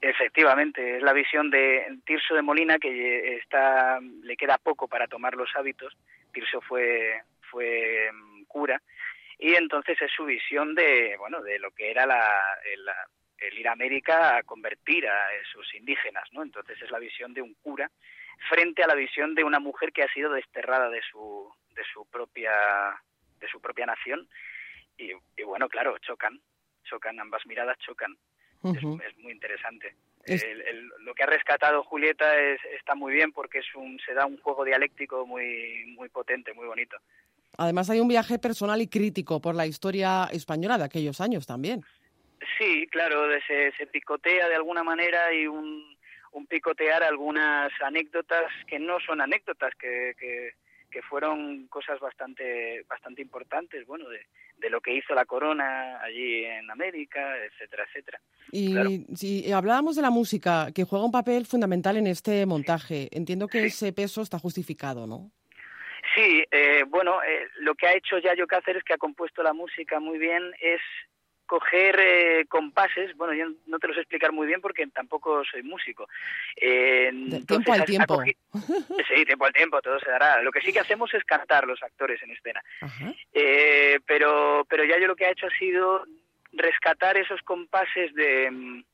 [0.00, 5.36] Efectivamente, es la visión de Tirso de Molina que está, le queda poco para tomar
[5.36, 5.96] los hábitos.
[6.32, 8.82] Tirso fue, fue mm, cura
[9.38, 12.20] y entonces es su visión de, bueno, de lo que era la,
[12.64, 16.42] el, ir a América a convertir a esos indígenas, ¿no?
[16.42, 17.88] Entonces es la visión de un cura
[18.48, 22.06] frente a la visión de una mujer que ha sido desterrada de su, de su
[22.06, 22.52] propia,
[23.38, 24.28] de su propia nación
[24.96, 25.12] y,
[25.44, 26.40] bueno, claro, chocan,
[26.84, 28.16] chocan, ambas miradas chocan
[28.62, 28.82] es,
[29.18, 29.94] muy interesante.
[31.00, 34.38] lo que ha rescatado Julieta es, está muy bien porque es un, se da un
[34.38, 36.96] juego dialéctico muy, muy potente, muy bonito.
[37.56, 41.82] Además hay un viaje personal y crítico por la historia española de aquellos años también.
[42.58, 45.96] Sí, claro, se, se picotea de alguna manera y un,
[46.32, 50.52] un picotear algunas anécdotas que no son anécdotas, que, que,
[50.90, 54.20] que fueron cosas bastante bastante importantes, bueno, de,
[54.58, 58.20] de, lo que hizo la corona allí en América, etcétera, etcétera.
[58.52, 63.48] Y si hablábamos de la música, que juega un papel fundamental en este montaje, entiendo
[63.48, 65.30] que ese peso está justificado, ¿no?
[66.14, 70.00] Sí, eh, bueno, eh, lo que ha hecho Yayo Cáceres, que ha compuesto la música
[70.00, 70.80] muy bien, es
[71.50, 75.64] coger eh, compases, bueno, yo no te lo sé explicar muy bien porque tampoco soy
[75.64, 76.08] músico.
[76.54, 77.10] Eh,
[77.44, 78.22] tiempo al tiempo.
[78.54, 80.40] sí, tiempo al tiempo, todo se dará.
[80.42, 82.62] Lo que sí que hacemos es cantar los actores en escena.
[83.32, 86.06] Eh, pero, pero ya yo lo que ha hecho ha sido
[86.52, 88.84] rescatar esos compases de,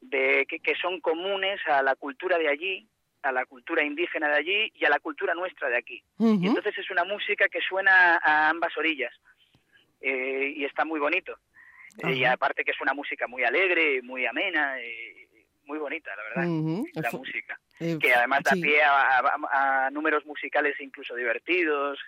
[0.00, 2.88] de que, son comunes a la cultura de allí,
[3.22, 6.02] a la cultura indígena de allí y a la cultura nuestra de aquí.
[6.18, 9.14] Y entonces es una música que suena a ambas orillas
[10.00, 11.38] eh, y está muy bonito.
[12.02, 15.24] Y aparte que es una música muy alegre, muy amena, y
[15.66, 17.58] muy bonita, la verdad, la música.
[17.80, 21.98] Eh, que además da pie a, números musicales incluso divertidos.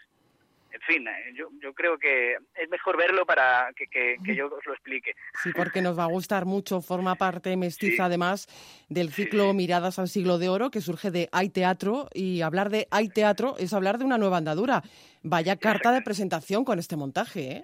[0.72, 4.66] En fin, eh, yo, yo creo que es mejor verlo para que, que, yo os
[4.66, 5.14] lo explique.
[5.42, 6.82] Sí, porque nos va a gustar mucho.
[6.82, 8.46] Forma parte mestiza, además,
[8.88, 12.08] del ciclo Miradas al siglo de oro, que surge de Hay Teatro.
[12.12, 14.82] Y hablar de Hay Teatro es hablar de una nueva andadura.
[15.22, 17.62] Vaya carta de presentación con este montaje, ¿eh?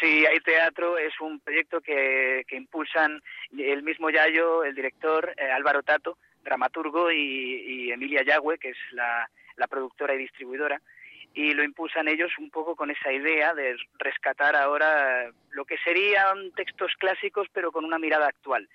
[0.00, 3.22] Sí, hay teatro, es un proyecto que, impulsan
[3.56, 9.28] el mismo Yayo, el director, eh, Álvaro Tato, dramaturgo, y, Emilia Yagüe, que es la,
[9.56, 10.80] la productora y distribuidora,
[11.34, 16.50] y lo impulsan ellos un poco con esa idea de rescatar ahora lo que serían
[16.52, 18.66] textos clásicos pero con una mirada actual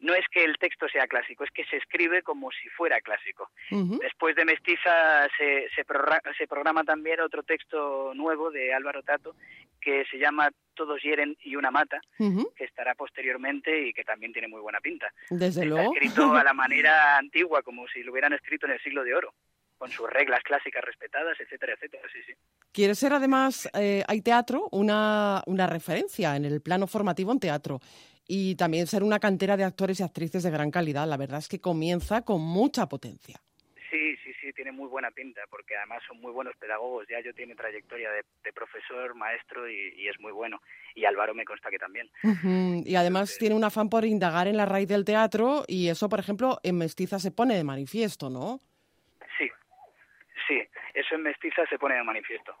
[0.00, 3.50] no es que el texto sea clásico, es que se escribe como si fuera clásico.
[3.70, 9.36] Después de Mestiza se, se, programa, también otro texto nuevo de Álvaro Tato
[9.80, 14.48] que se llama Todos hieren y una mata, que estará posteriormente y que también tiene
[14.48, 15.12] muy buena pinta.
[15.30, 15.94] Desde Está luego.
[15.94, 19.32] escrito a la manera antigua, como si lo hubieran escrito en el siglo de oro
[19.80, 22.02] con sus reglas clásicas respetadas, etcétera, etcétera.
[22.12, 22.34] Sí, sí.
[22.70, 27.80] Quiere ser además, eh, hay teatro, una, una referencia en el plano formativo en teatro
[28.32, 31.04] y también ser una cantera de actores y actrices de gran calidad.
[31.08, 33.40] La verdad es que comienza con mucha potencia.
[33.90, 37.08] Sí, sí, sí, tiene muy buena pinta, porque además son muy buenos pedagogos.
[37.10, 40.62] Ya yo tiene trayectoria de, profesor, maestro y, es muy bueno.
[40.94, 42.08] Y Álvaro me consta que también.
[42.86, 46.20] Y además tiene un afán por indagar en la raíz del teatro y eso, por
[46.20, 48.60] ejemplo, en Mestiza se pone de manifiesto, ¿no?
[49.38, 49.50] Sí,
[50.46, 50.62] sí,
[50.94, 52.54] eso en Mestiza se pone de manifiesto.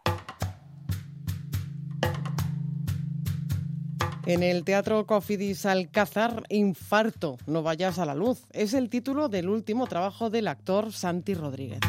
[4.30, 8.46] En el Teatro Cofidis Alcázar, Infarto, no vayas a la luz.
[8.52, 11.80] Es el título del último trabajo del actor Santi Rodríguez.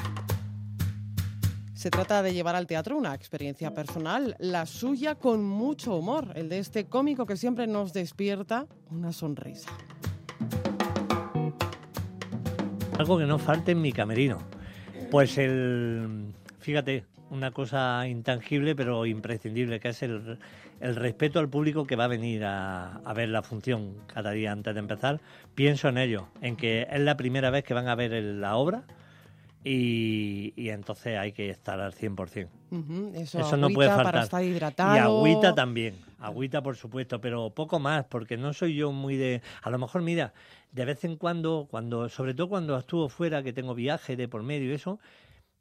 [1.76, 6.50] Se trata de llevar al teatro una experiencia personal, la suya con mucho humor, el
[6.50, 9.70] de este cómico que siempre nos despierta una sonrisa.
[12.98, 14.40] Algo que no falte en mi camerino.
[15.12, 20.40] Pues el, fíjate, una cosa intangible pero imprescindible, que es el,
[20.82, 24.74] el respeto al público que va a venir a, ver la función cada día antes
[24.74, 25.22] de empezar.
[25.56, 28.84] Pienso en ello, en que es la primera vez que van a ver la obra
[29.64, 32.48] y, entonces hay que estar al 100%.
[33.14, 34.06] Eso, no puede faltar.
[34.06, 34.96] Para estar hidratado.
[34.96, 39.42] Y agüita también, agüita por supuesto, pero poco más, porque no soy yo muy de...
[39.62, 40.34] A lo mejor, mira,
[40.72, 44.42] de vez en cuando, cuando sobre todo cuando actúo fuera, que tengo viaje de por
[44.42, 45.00] medio y eso,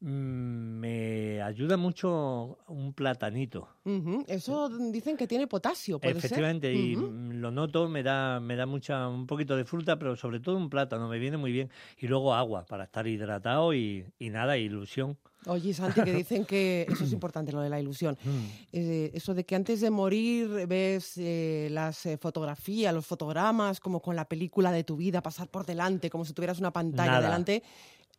[0.01, 3.69] me ayuda mucho un platanito.
[4.27, 9.09] Eso dicen que tiene potasio, ¿puede Efectivamente, y lo noto, me da, me da mucha,
[9.09, 11.71] un poquito de fruta, pero sobre todo un plátano, me viene muy bien.
[11.99, 15.19] Y luego agua para estar hidratado y, y nada, ilusión.
[15.47, 18.17] Oye, Santi, que dicen que eso es importante, lo de la ilusión.
[18.23, 18.45] Mm.
[18.73, 24.01] Eh, eso de que antes de morir ves eh, las eh, fotografías, los fotogramas, como
[24.01, 27.27] con la película de tu vida pasar por delante, como si tuvieras una pantalla Nada.
[27.27, 27.63] delante.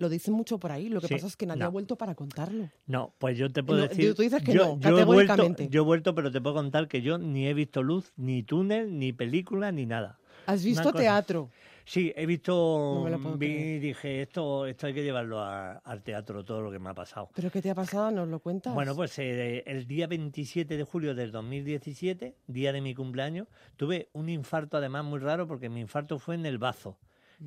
[0.02, 0.90] Lo dicen mucho por ahí.
[0.90, 1.68] Lo que Sí, pasa es que nadie no.
[1.68, 2.70] ha vuelto para contarlo.
[2.88, 4.16] No, pues yo te puedo No, decir.
[4.16, 6.88] tú dices que yo, no, yo he vuelto, yo he vuelto, pero te puedo contar
[6.88, 10.18] que yo ni he visto luz, ni túnel, ni película, ni nada.
[10.48, 11.52] ¿Has visto teatro?
[11.86, 15.74] Sí, he visto, No me lo puedo vi dije, esto, esto hay que llevarlo a-
[15.78, 17.30] al teatro, todo lo que me ha pasado.
[17.36, 18.10] ¿Pero qué te ha pasado?
[18.12, 18.74] ¿Nos lo cuentas?
[18.74, 24.10] Bueno, pues eh, el día 27 de julio del 2017, día de mi cumpleaños, tuve
[24.14, 26.98] un infarto además muy raro porque mi infarto fue en el bazo,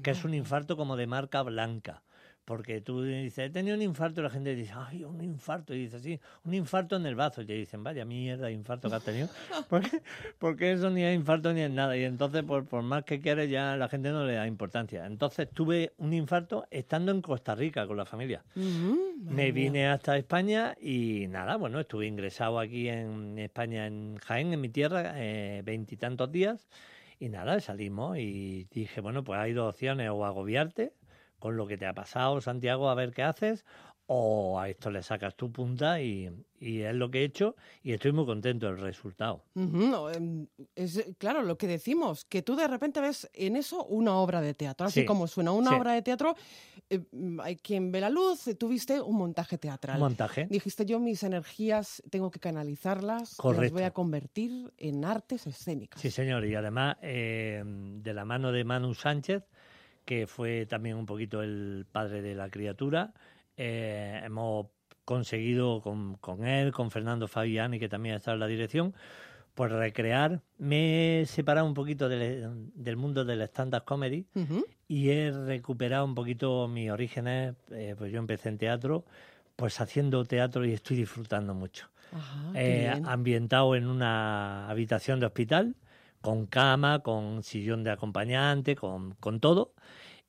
[0.02, 2.02] que es un infarto como de marca blanca.
[2.44, 5.72] Porque tú dices, he tenido un infarto y la gente dice, ay, un infarto.
[5.72, 7.40] Y dices, sí, un infarto en el bazo.
[7.40, 9.28] Y te dicen, vaya mierda, infarto que has tenido.
[9.70, 10.02] porque,
[10.38, 11.96] porque eso ni es infarto ni es nada.
[11.96, 15.06] Y entonces, por, por más que quieres, ya la gente no le da importancia.
[15.06, 18.44] Entonces tuve un infarto estando en Costa Rica con la familia.
[18.56, 19.52] Ujú, Me mía.
[19.52, 24.68] vine hasta España y nada, bueno, estuve ingresado aquí en España, en Jaén, en mi
[24.68, 26.68] tierra, eh, veintitantos días.
[27.18, 30.92] Y nada, salimos y dije, bueno, pues hay dos opciones, o agobiarte
[31.44, 33.66] con lo que te ha pasado, Santiago, a ver qué haces,
[34.06, 37.92] o a esto le sacas tu punta y, y es lo que he hecho y
[37.92, 39.44] estoy muy contento del resultado.
[39.54, 44.40] Em, es claro lo que decimos, que tú de repente ves en eso una obra
[44.40, 45.76] de teatro, así Sí, como suena una sí.
[45.76, 46.34] obra de teatro,
[46.88, 47.00] eh,
[47.42, 49.96] hay quien ve la luz, eh, tú viste un montaje teatral.
[49.96, 50.46] Un montaje.
[50.48, 53.84] Dijiste yo mis energías tengo que canalizarlas, las voy Correcto.
[53.84, 56.00] a convertir en artes escénicas.
[56.00, 59.44] Sí, señor, y además eh, de la mano de Manu Sánchez,
[60.04, 63.12] que fue también un poquito el padre de la criatura,
[63.56, 64.66] eh, hemos
[65.04, 68.94] conseguido con, con él, con Fernando Fabiani, que también está en la dirección,
[69.54, 70.40] pues recrear.
[70.58, 74.64] Me he separado un poquito del, del mundo del stand-up comedy Ujú.
[74.88, 77.54] y he recuperado un poquito mis orígenes.
[77.70, 79.04] eh, pues yo empecé en teatro,
[79.56, 83.06] pues haciendo teatro y estoy disfrutando mucho Ajá, eh, bien.
[83.06, 85.76] ambientado en una habitación de hospital,
[86.24, 89.74] con cama, con sillón de acompañante, con, con todo.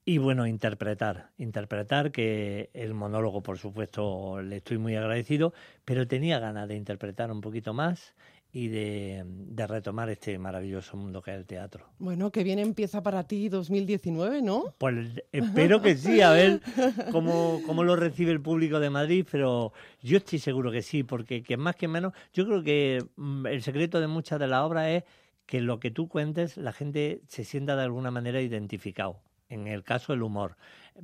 [0.04, 5.54] Y bueno, interpretar, interpretar que el monólogo, por supuesto, le estoy muy agradecido,
[5.86, 8.14] pero tenía ganas de interpretar un poquito más
[8.52, 11.86] y de, de retomar este maravilloso mundo que es el teatro.
[11.98, 14.76] Bueno, que bien empieza para ti 2019, ¿no?
[14.78, 16.62] Pues espero que sí, a ver
[17.14, 21.42] cómo, cómo lo recibe el público de Madrid, pero yo estoy seguro que sí, porque
[21.42, 24.90] que más que menos, yo creo que mm, el secreto de muchas de las obras
[24.90, 25.04] es
[25.46, 29.20] que lo que tú cuentes, la gente se sienta de alguna manera identificado.
[29.48, 30.58] En el caso del humor,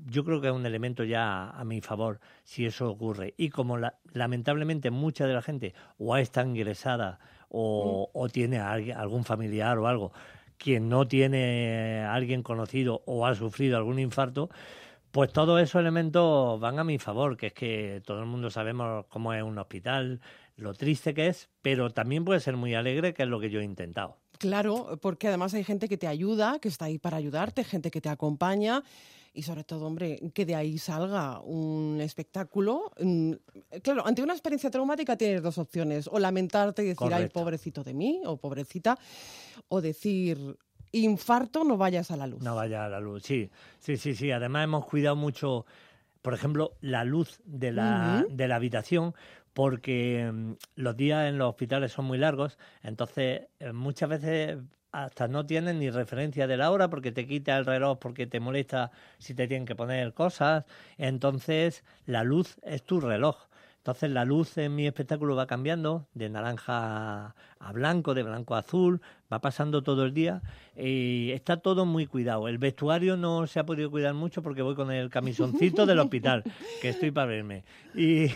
[0.08, 3.36] yo creo que es un elemento ya a mi favor si eso ocurre.
[3.38, 8.71] Y como la- lamentablemente mucha de la gente o está ingresada o, o tiene a
[8.71, 10.12] alguien- algún familiar o algo,
[10.58, 14.49] quien no tiene a alguien conocido o ha sufrido algún infarto,
[15.12, 19.06] pues todos esos elementos van a mi favor, que es que todo el mundo sabemos
[19.08, 20.21] cómo es un hospital,
[20.62, 23.60] lo triste que es, pero también puede ser muy alegre, que es lo que yo
[23.60, 24.17] he intentado.
[24.38, 28.02] Claro, porque además hay gente que te ayuda, que está ahí para ayudarte, gente que
[28.02, 28.84] te acompaña
[29.34, 32.91] y sobre todo, hombre, que de ahí salga un espectáculo.
[33.00, 33.34] Mm,
[33.82, 37.93] Claro, ante una experiencia traumática tienes dos opciones, o lamentarte y decir, ay, pobrecito de
[37.93, 38.97] mí, o pobrecita,
[39.69, 40.58] o decir,
[40.91, 42.41] infarto, no vayas a la luz.
[42.41, 44.32] No vaya a la luz, sí, sí, sí, sí.
[44.32, 45.65] Además hemos cuidado mucho,
[46.21, 49.15] por ejemplo, la luz de la, de la habitación,
[49.54, 54.58] porque mm, los días en los hospitales son muy largos, entonces eh, muchas veces
[54.92, 58.40] hasta no tienes ni referencia de la hora porque te quita el reloj, porque te
[58.40, 60.66] molesta si te tienen que poner cosas.
[60.98, 63.38] Entonces la luz es tu reloj.
[63.82, 68.60] Entonces la luz en mi espectáculo va cambiando de naranja a blanco, de blanco a
[68.60, 69.02] azul,
[69.34, 70.44] va pasando todo el día
[70.78, 72.48] y está todo muy cuidado.
[72.48, 76.44] El vestuario no se ha podido cuidar mucho porque voy con el camisoncito del hospital,
[76.80, 77.63] que estoy para verme.
[77.96, 78.28] Y,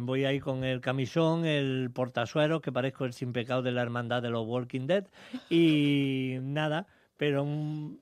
[0.00, 4.20] voy ahí con el camisón, el portasuero, que parezco el sin pecado de la hermandad
[4.20, 5.06] de los Walking Dead.
[5.48, 7.46] Y nada, pero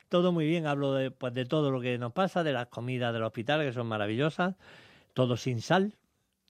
[0.09, 0.66] todo muy bien.
[0.66, 3.72] Hablo de, pues, de todo lo que nos pasa, de las comidas del hospital, que
[3.72, 4.57] son maravillosas,
[5.14, 5.94] todo sin sal.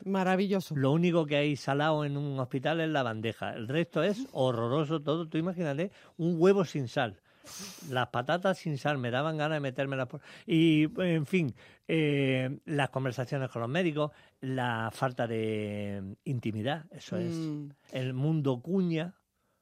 [0.05, 0.75] Maravilloso.
[0.77, 3.55] Lo único que hay salado en un hospital es la bandeja.
[3.55, 5.29] El resto es horroroso todo.
[5.29, 7.21] Tú imagínate un huevo sin sal.
[7.91, 10.21] Las patatas sin sal, me daban ganas de metérmelas por...
[10.47, 11.53] Y, en fin,
[11.89, 17.33] eh, las conversaciones con los médicos, la falta de intimidad, eso es.
[17.35, 19.15] Mm, El mundo cuña.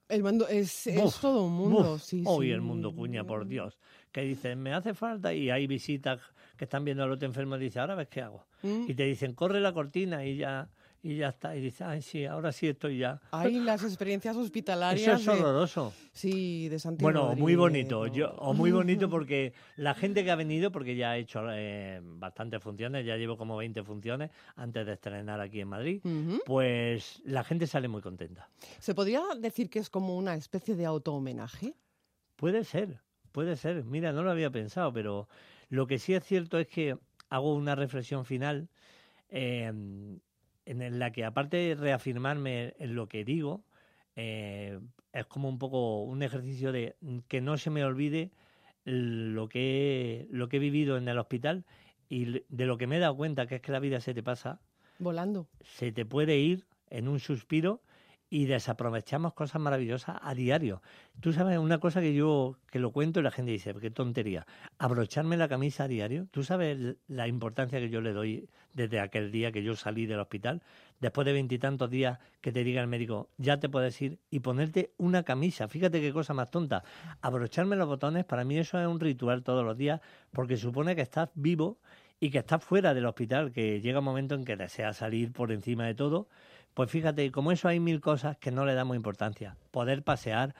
[0.08, 2.52] el mundo es, es todo un mundo, Uf, sí, Hoy sí.
[2.52, 3.78] el mundo cuña, por Dios.
[4.12, 6.20] Que dicen, me hace falta y hay visitas
[6.60, 8.44] que están viendo al otro enfermo y dice, ahora ves qué hago.
[8.60, 8.84] Mm.
[8.86, 10.68] Y te dicen, corre la cortina y ya...
[11.02, 11.56] y ya está.
[11.56, 13.18] Y dice, ay, sí, ahora sí estoy ya.
[13.30, 15.22] Ay, las experiencias hospitalarias.
[15.22, 15.94] Eso es de- horroroso.
[16.12, 18.06] Sí, de Santi Bueno, muy Rodríguez, bonito.
[18.06, 18.12] ¿no?
[18.12, 22.02] Yo, o muy bonito porque la gente que ha venido, porque ya he hecho eh,
[22.02, 26.02] bastantes funciones, ya llevo como 20 funciones antes de estrenar aquí en Madrid,
[26.44, 28.50] pues la gente sale muy contenta.
[28.80, 31.72] ¿Se podría decir que es como una especie de auto-homenaje?
[32.36, 33.00] Puede ser,
[33.32, 33.84] puede ser.
[33.84, 35.26] Mira, no lo había pensado, pero
[35.70, 36.98] lo que sí es cierto es que
[37.30, 38.68] hago una reflexión final
[39.28, 39.72] eh,
[40.66, 43.64] en la que, aparte de reafirmarme en lo que digo,
[44.16, 44.78] eh,
[45.12, 46.96] es como un poco un ejercicio de
[47.28, 48.30] que no se me olvide
[48.84, 51.64] lo que, lo que he vivido en el hospital
[52.08, 54.22] y de lo que me he dado cuenta, que es que la vida se te
[54.22, 54.60] pasa
[54.98, 55.48] Volando.
[55.62, 57.82] se te puede ir en un suspiro
[58.30, 60.80] y desaprovechamos cosas maravillosas a diario.
[61.20, 64.46] Tú sabes una cosa que yo que lo cuento y la gente dice, qué tontería,
[64.78, 66.28] abrocharme la camisa a diario.
[66.30, 70.20] Tú sabes la importancia que yo le doy desde aquel día que yo salí del
[70.20, 70.62] hospital,
[71.00, 74.92] después de veintitantos días que te diga el médico, ya te puedes ir y ponerte
[74.96, 75.66] una camisa.
[75.66, 76.84] Fíjate qué cosa más tonta.
[77.20, 80.00] Abrocharme los botones, para mí eso es un ritual todos los días
[80.30, 81.78] porque supone que estás vivo
[82.20, 85.50] y que estás fuera del hospital, que llega un momento en que deseas salir por
[85.50, 86.28] encima de todo,
[86.74, 89.56] pues fíjate, como eso hay mil cosas que no le damos importancia.
[89.70, 90.54] Poder pasear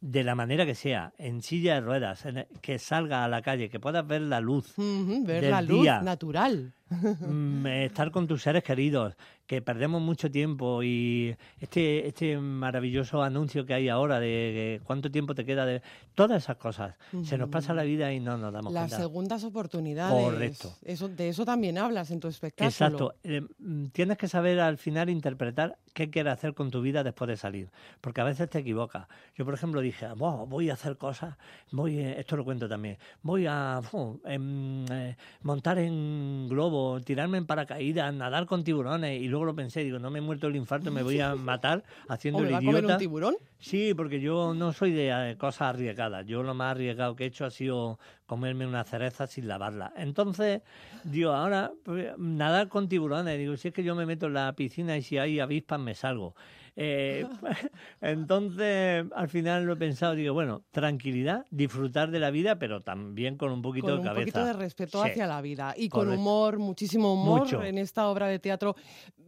[0.00, 3.68] de la manera que sea, en silla de ruedas, en- que salga a la calle,
[3.68, 6.00] que puedas ver la luz, Ver Del la luz día.
[6.00, 6.72] natural.
[6.90, 9.14] Mm, estar con tus seres queridos,
[9.46, 15.34] que perdemos mucho tiempo y este, este maravilloso anuncio que hay ahora de cuánto tiempo
[15.34, 15.82] te queda de
[16.14, 16.94] todas esas cosas.
[17.24, 18.96] Se nos pasa la vida y no nos damos Las cuenta.
[18.98, 20.24] segundas oportunidades.
[20.24, 20.72] Correcto.
[20.84, 22.68] Eso, de eso también hablas en tu espectáculo.
[22.68, 23.14] Exacto.
[23.24, 27.26] Eh, mm, tienes que saber al final interpretar qué quieres hacer con tu vida después
[27.28, 27.70] de salir.
[28.00, 29.08] Porque a veces te equivocas.
[29.34, 31.36] Yo, por ejemplo, dije, "Buah, voy a hacer cosas,
[31.72, 33.80] voy, eh, esto lo cuento también, voy a
[34.26, 39.20] em, eh, montar en globo, tirarme en paracaídas, nadar con tiburones.
[39.20, 41.82] Y luego lo pensé, digo, no me he muerto el infarto, me voy a matar
[42.08, 42.94] haciendo ¿O me el va a comer idiota.
[42.94, 43.36] un tiburón?
[43.58, 46.26] Sí, porque yo no soy de eh, cosas arriesgadas.
[46.26, 49.92] Yo lo más arriesgado que he hecho ha sido comerme una cereza sin lavarla.
[49.96, 50.62] Entonces,
[51.04, 53.38] digo, ahora pues, nadar con tiburones.
[53.38, 55.94] Digo, si es que yo me meto en la piscina y si hay avispas me
[55.94, 56.34] salgo.
[56.82, 57.26] Eh,
[58.00, 63.36] entonces, al final lo he pensado, digo, bueno, tranquilidad, disfrutar de la vida, pero también
[63.36, 64.20] con un poquito Con de un cabeza.
[64.24, 65.10] poquito de respeto Sí.
[65.10, 65.74] hacia la vida.
[65.76, 67.62] Y con humor, muchísimo humor Mucho.
[67.62, 68.76] en esta obra de teatro.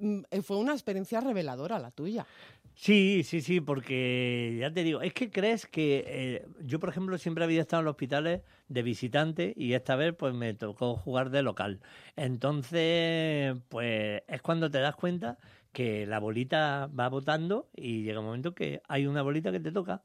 [0.01, 2.27] Mm, eh, Fue una experiencia reveladora la tuya.
[2.75, 7.19] Sí, sí, sí, porque ya te digo, es que crees que eh, yo, por ejemplo,
[7.19, 11.29] siempre había estado en los hospitales de visitante y esta vez pues me tocó jugar
[11.29, 11.81] de local.
[12.17, 15.37] Entonces, pues es cuando te das cuenta
[15.73, 19.73] que la bolita va votando y llega un momento que hay una bolita que te
[19.73, 20.03] toca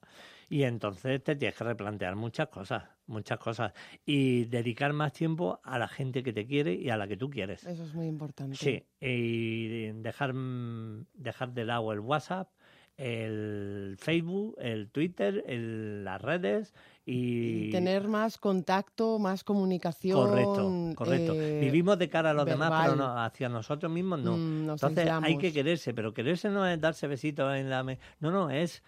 [0.50, 3.74] y entonces te tienes que replantear muchas cosas, muchas cosas
[4.06, 7.30] y dedicar más tiempo a la gente que te quiere y a la que tú
[7.30, 7.66] quieres.
[7.66, 8.56] Eso es muy importante.
[8.56, 12.50] Sí, y dejar, mm, dejar de lado el WhatsApp,
[12.98, 16.74] el Facebook, el Twitter, el- las redes
[17.06, 17.68] y...
[17.68, 20.18] Y tener más contacto, más comunicación.
[20.18, 21.34] Correcto, correcto.
[21.36, 24.36] eh, Vivimos de cara a los demás, pero no, hacia nosotros mismos no.
[24.38, 27.84] Mm, Entonces hay que quererse, pero quererse no es darse besitos en la...
[27.84, 28.82] me- No, no, es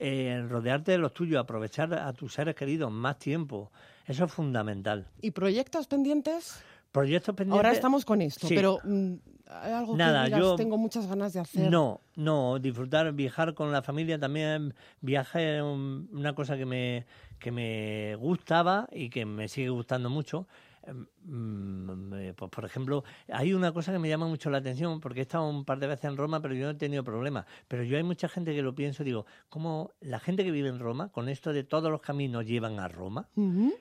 [0.00, 3.70] eh, rodearte de los tuyos, aprovechar a tus seres queridos más tiempo.
[4.06, 5.06] Eso es fundamental.
[5.20, 6.62] ¿Y proyectos pendientes?
[6.92, 7.56] Proyectos pendientes...
[7.56, 8.54] Ahora estamos con esto, Sí.
[8.54, 11.70] pero mm, ¿hay algo Nada, que digas, yo- tengo muchas ganas de hacer.
[11.70, 14.74] No, no, disfrutar, viajar con la familia también.
[15.00, 17.06] Viaje una cosa que me,
[17.38, 20.46] que me gustaba y que me sigue gustando mucho.
[20.86, 25.00] Em, mm, eh, Pues, por ejemplo, hay una cosa que me llama mucho la atención,
[25.00, 27.44] porque he estado un par de veces en Roma, pero yo no he tenido problemas.
[27.68, 30.78] Pero yo hay mucha gente que lo pienso, digo, ¿cómo la gente que vive en
[30.78, 33.28] Roma, con esto de todos los caminos llevan a Roma?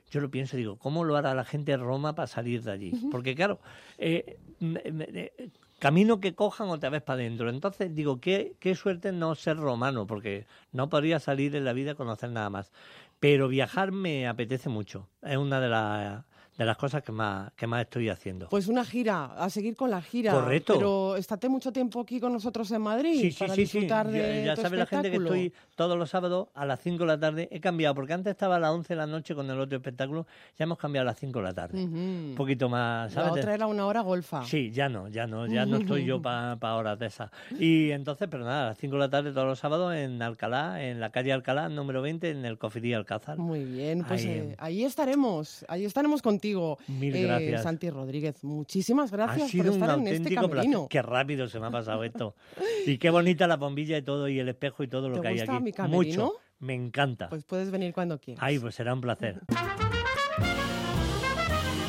[0.09, 2.91] Yo lo pienso, digo, ¿cómo lo hará la gente en Roma para salir de allí?
[3.11, 3.59] Porque claro,
[3.97, 5.49] eh, me- me- eh,
[5.79, 7.49] camino que cojan otra vez para adentro.
[7.49, 11.91] Entonces digo, qué, qué suerte no ser romano, porque no podría salir en la vida
[11.91, 12.71] a conocer nada más.
[13.19, 15.07] Pero viajar me apetece mucho.
[15.21, 16.23] Es una de, las
[16.57, 18.47] de las cosas que más, que más estoy haciendo.
[18.49, 20.31] Pues una gira, a seguir con la gira.
[20.31, 20.75] Correcto.
[20.75, 24.11] Pero estate mucho tiempo aquí con nosotros en Madrid Sí, sí, para sí, disfrutar Ya,
[24.23, 27.07] de ya tu sabe la gente que estoy todos los sábados a las 5 de
[27.07, 27.49] la tarde.
[27.51, 30.25] He cambiado, porque antes estaba a las 11 de la noche con el otro espectáculo.
[30.57, 31.83] Ya hemos cambiado a las 5 de la tarde.
[31.83, 33.41] Un poquito más, La ¿sabes?
[33.41, 34.45] otra era una hora golfa.
[34.45, 37.31] Sí, ya no, ya no, ya no estoy yo para horas de esas.
[37.59, 40.81] Y entonces, pero nada, a las 5 de la tarde todos los sábados en Alcalá,
[40.83, 43.37] en la calle Alcalá, número 20, en el Cofiría Alcázar.
[43.37, 44.29] Muy bien, pues Ahí.
[44.29, 46.44] eh, ahí estaremos, ahí estaremos contigo.
[46.87, 47.63] Mil eh, gracias.
[47.63, 50.55] Santi Rodríguez, muchísimas gracias ha sido por un estar en este auténtico placer.
[50.71, 50.87] camerino.
[50.89, 52.35] Qué rápido se me ha pasado esto.
[52.85, 55.27] Y qué bonita la bombilla y todo, y el espejo y todo lo ¿Te que
[55.29, 55.63] hay gusta aquí.
[55.63, 56.23] mi camerino?
[56.25, 57.29] Mucho, me encanta.
[57.29, 58.43] Pues puedes venir cuando quieras.
[58.43, 59.41] Ay, pues será un placer.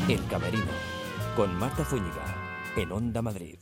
[0.08, 0.64] El Camerino,
[1.34, 2.24] con Marta Zúñiga,
[2.76, 3.56] en Onda Madrid.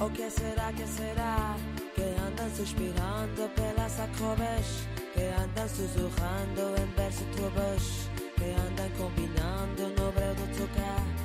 [0.00, 1.54] O que será, que será?
[1.94, 4.00] Que andan suspirando pelas
[5.14, 7.24] Que andan susurrando en verso
[8.36, 11.24] Que andan combinando breve tocar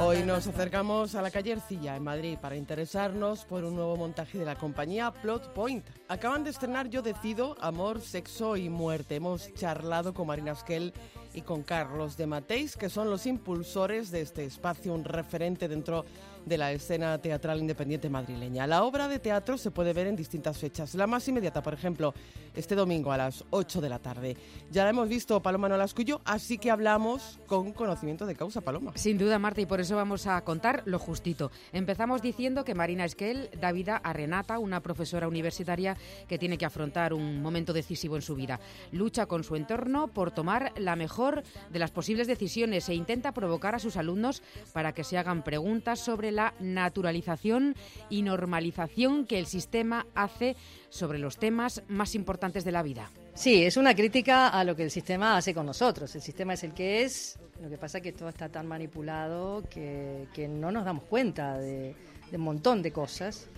[0.00, 4.38] Hoy nos acercamos a la calle Ercilla, en Madrid, para interesarnos por un nuevo montaje
[4.38, 5.84] de la compañía Plot Point.
[6.08, 9.16] Acaban de estrenar Yo Decido, Amor, Sexo y Muerte.
[9.16, 10.92] Hemos charlado con Marina Esquel
[11.34, 16.02] y con Carlos de Mateis, que son los impulsores de este espacio, un referente dentro
[16.02, 16.08] de
[16.46, 18.66] la escena teatral independiente madrileña.
[18.66, 20.94] La obra de teatro se puede ver en distintas fechas.
[20.94, 22.14] La más inmediata, por ejemplo,
[22.54, 24.36] este domingo a las 8 de la tarde.
[24.70, 28.92] Ya la hemos visto Paloma Nolascuyo, así que hablamos con conocimiento de causa, Paloma.
[28.94, 31.50] Sin duda, Marta, y por eso vamos a contar lo justito.
[31.72, 35.96] Empezamos diciendo que Marina Esquel da vida a Renata, una profesora universitaria
[36.28, 38.60] que tiene que afrontar un momento decisivo en su vida.
[38.90, 43.74] Lucha con su entorno por tomar la mejor de las posibles decisiones e intenta provocar
[43.74, 47.76] a sus alumnos para que se hagan preguntas sobre la naturalización
[48.10, 50.56] y normalización que el sistema hace
[50.88, 53.10] sobre los temas más importantes de la vida.
[53.34, 56.14] Sí, es una crítica a lo que el sistema hace con nosotros.
[56.14, 59.62] El sistema es el que es, lo que pasa es que todo está tan manipulado
[59.70, 61.94] que, no nos damos cuenta de,
[62.30, 63.48] de un montón de cosas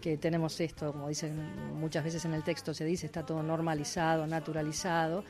[0.00, 1.34] que tenemos esto, como dicen
[1.80, 5.24] muchas veces en el texto, se dice, está todo normalizado, naturalizado,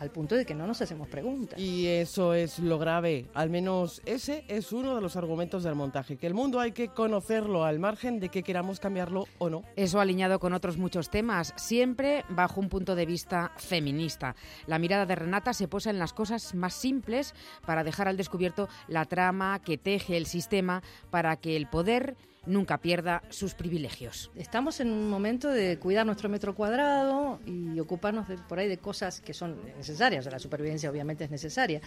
[0.00, 1.60] al punto de que no nos hacemos preguntas.
[1.60, 3.26] Y eso es lo grave.
[3.34, 6.88] Al menos ese es uno de los argumentos del montaje, que el mundo hay que
[6.88, 9.62] conocerlo al margen de que queramos cambiarlo o no.
[9.76, 14.34] Eso alineado con otros muchos temas, siempre bajo un punto de vista feminista.
[14.66, 17.34] La mirada de Renata se posa en las cosas más simples
[17.66, 22.78] para dejar al descubierto la trama que teje el sistema para que el poder nunca
[22.78, 24.30] pierda sus privilegios.
[24.34, 29.20] Estamos en un momento de cuidar nuestro metro cuadrado y ocuparnos por ahí de cosas
[29.20, 30.26] que son necesarias.
[30.26, 31.80] la supervivencia obviamente es necesaria,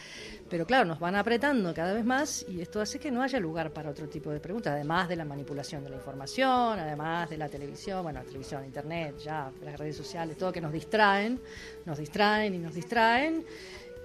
[0.49, 3.71] pero claro, nos van apretando cada vez más y esto hace que no haya lugar
[3.71, 7.49] para otro tipo de preguntas, además de la manipulación de la información, además de la
[7.49, 11.39] televisión, bueno, la televisión, internet, ya, las redes sociales, todo que nos distraen,
[11.85, 13.45] nos distraen y nos distraen.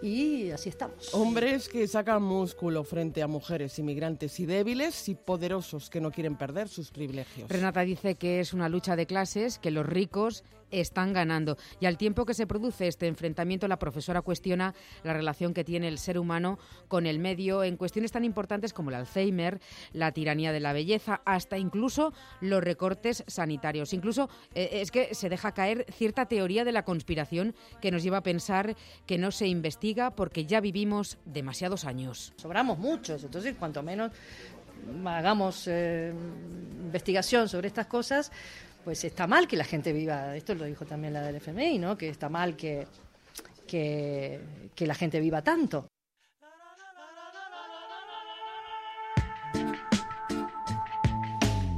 [0.03, 1.13] Y así estamos.
[1.13, 6.37] Hombres que sacan músculo frente a mujeres inmigrantes y débiles y poderosos que no quieren
[6.37, 7.49] perder sus privilegios.
[7.49, 11.57] Renata dice que es una lucha de clases, que los ricos están ganando.
[11.81, 15.89] Y al tiempo que se produce este enfrentamiento, la profesora cuestiona la relación que tiene
[15.89, 16.59] el ser humano
[16.89, 19.61] con el medio en cuestiones tan importantes como el Alzheimer,
[19.93, 23.93] la tiranía de la belleza, hasta incluso los recortes sanitarios.
[23.93, 28.19] Incluso eh, es que se deja caer cierta teoría de la conspiración que nos lleva
[28.19, 32.33] a pensar que no se investiga porque ya vivimos demasiados años.
[32.37, 34.13] Sobramos muchos, entonces cuanto menos
[35.05, 36.13] hagamos eh,
[36.81, 38.33] investigación sobre estas cosas,
[38.89, 41.99] pues está mal que la gente viva, esto lo dijo también la del FMI, ¿no?
[41.99, 42.87] que está mal que,
[43.67, 44.41] que,
[44.75, 45.89] que la gente viva tanto.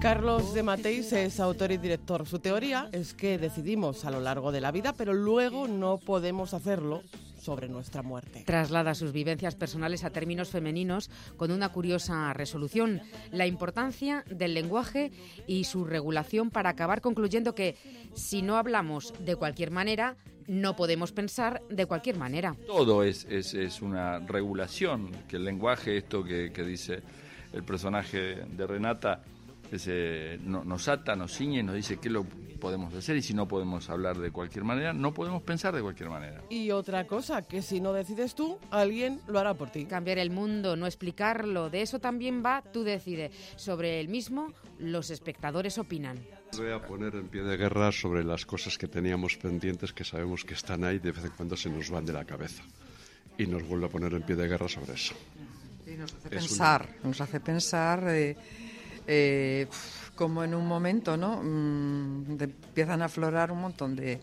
[0.00, 2.28] Carlos de Mateis es autor y director.
[2.28, 6.54] Su teoría es que decidimos a lo largo de la vida, pero luego no podemos
[6.54, 7.02] hacerlo
[7.40, 8.44] sobre nuestra muerte.
[8.46, 13.00] Traslada sus vivencias personales a términos femeninos con una curiosa resolución,
[13.32, 15.10] la importancia del lenguaje
[15.46, 17.76] y su regulación para acabar concluyendo que
[18.14, 20.16] si no hablamos de cualquier manera,
[20.46, 22.56] no podemos pensar de cualquier manera.
[22.66, 27.02] Todo es, es, una regulación, que el lenguaje, esto que, que dice
[27.52, 29.22] el personaje de Renata,
[29.70, 32.24] que nos ata, nos ciñe y nos dice qué lo
[32.60, 36.10] podemos hacer y si no podemos hablar de cualquier manera, no podemos pensar de cualquier
[36.10, 36.42] manera.
[36.50, 39.86] Y otra cosa, que si no decides tú, alguien lo hará por ti.
[39.86, 43.32] Cambiar el mundo, no explicarlo, de eso también va, tú decides.
[43.56, 46.18] Sobre el mismo, los espectadores opinan.
[46.56, 50.44] Voy a poner en pie de guerra sobre las cosas que teníamos pendientes, que sabemos
[50.44, 52.62] que están ahí, de vez en cuando se nos van de la cabeza.
[53.38, 55.14] Y nos vuelve a poner en pie de guerra sobre eso.
[55.86, 58.04] Y nos hace pensar, nos hace pensar...
[58.08, 58.36] Eh,
[59.12, 59.66] eh,
[60.14, 61.42] como en un momento, ¿no?
[61.42, 64.20] Mm, empiezan a aflorar un montón de,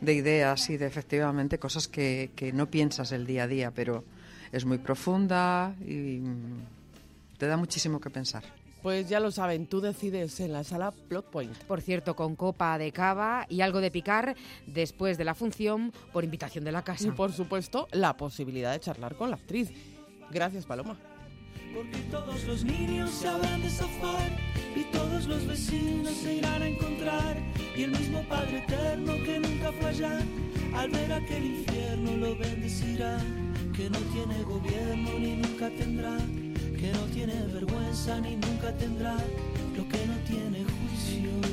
[0.00, 4.02] ideas y de efectivamente cosas que, que, no piensas el día a día, pero
[4.50, 6.62] es muy profunda y mm,
[7.36, 8.42] te da muchísimo que pensar.
[8.82, 11.54] Pues ya lo saben, tú decides en la sala Plot Point.
[11.64, 14.34] Por cierto, con copa de cava y algo de picar
[14.66, 17.08] después de la función por invitación de la casa.
[17.08, 19.70] Y por supuesto, la posibilidad de charlar con la actriz.
[20.30, 21.09] Gracias, Paloma
[21.74, 23.68] porque todos los niños se habrán de
[24.76, 27.36] y todos los vecinos se irán a encontrar.
[27.76, 30.18] Y el mismo Padre eterno que nunca fue allá
[30.74, 33.18] al ver aquel infierno lo bendecirá.
[33.76, 36.16] Que no tiene gobierno ni nunca tendrá.
[36.78, 39.16] Que no tiene vergüenza ni nunca tendrá.
[39.76, 41.49] Lo que no tiene juicio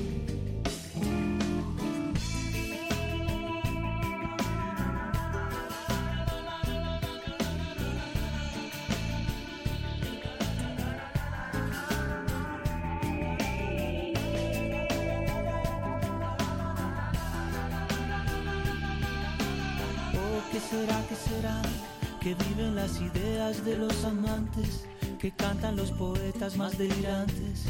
[23.17, 24.85] de los amantes,
[25.19, 27.63] que cantan los poetas más delirantes,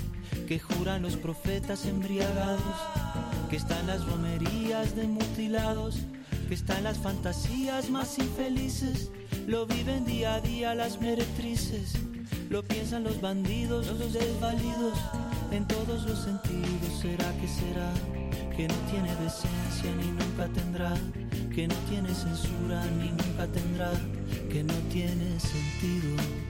[0.45, 2.75] que juran los profetas embriagados,
[3.49, 5.99] que están las romerías de mutilados,
[6.49, 9.09] que están las fantasías más infelices,
[9.47, 11.93] lo viven día a día las meretrices,
[12.49, 14.99] lo piensan los bandidos, los desvalidos,
[15.51, 18.16] en todos los sentidos, ¿será que será?
[18.57, 20.91] Que no tiene decencia ni nunca tendrá,
[21.53, 23.91] que no tiene censura ni nunca tendrá,
[24.49, 26.46] que no tiene sentido.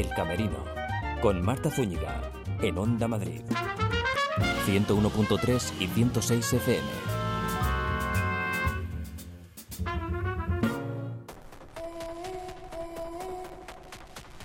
[0.00, 0.64] El Camerino,
[1.20, 2.22] con Marta Zúñiga,
[2.62, 3.42] en Onda Madrid.
[4.64, 6.88] 101.3 y 106 FM.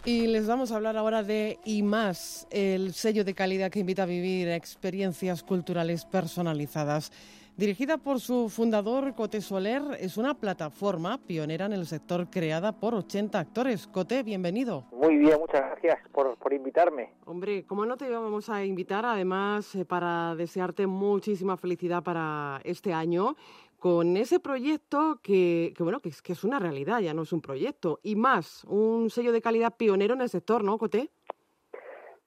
[0.03, 4.03] Y les vamos a hablar ahora de Y Más, el sello de calidad que invita
[4.03, 7.13] a vivir experiencias culturales personalizadas.
[7.57, 12.93] Dirigida por su fundador, Coté Soler, es una plataforma pionera en el sector creada por
[12.93, 13.87] 80 actores.
[13.87, 14.83] Coté, bienvenido.
[14.91, 17.13] Muy bien, muchas gracias por, por invitarme.
[17.25, 22.91] Hombre, como no te vamos a invitar, además, eh, para desearte muchísima felicidad para este
[22.93, 23.37] año
[23.79, 27.31] con ese proyecto que, que bueno, que es, que es una realidad, ya no es
[27.31, 28.01] un proyecto.
[28.03, 31.09] Y más, un sello de calidad pionero en el sector, ¿no, Coté?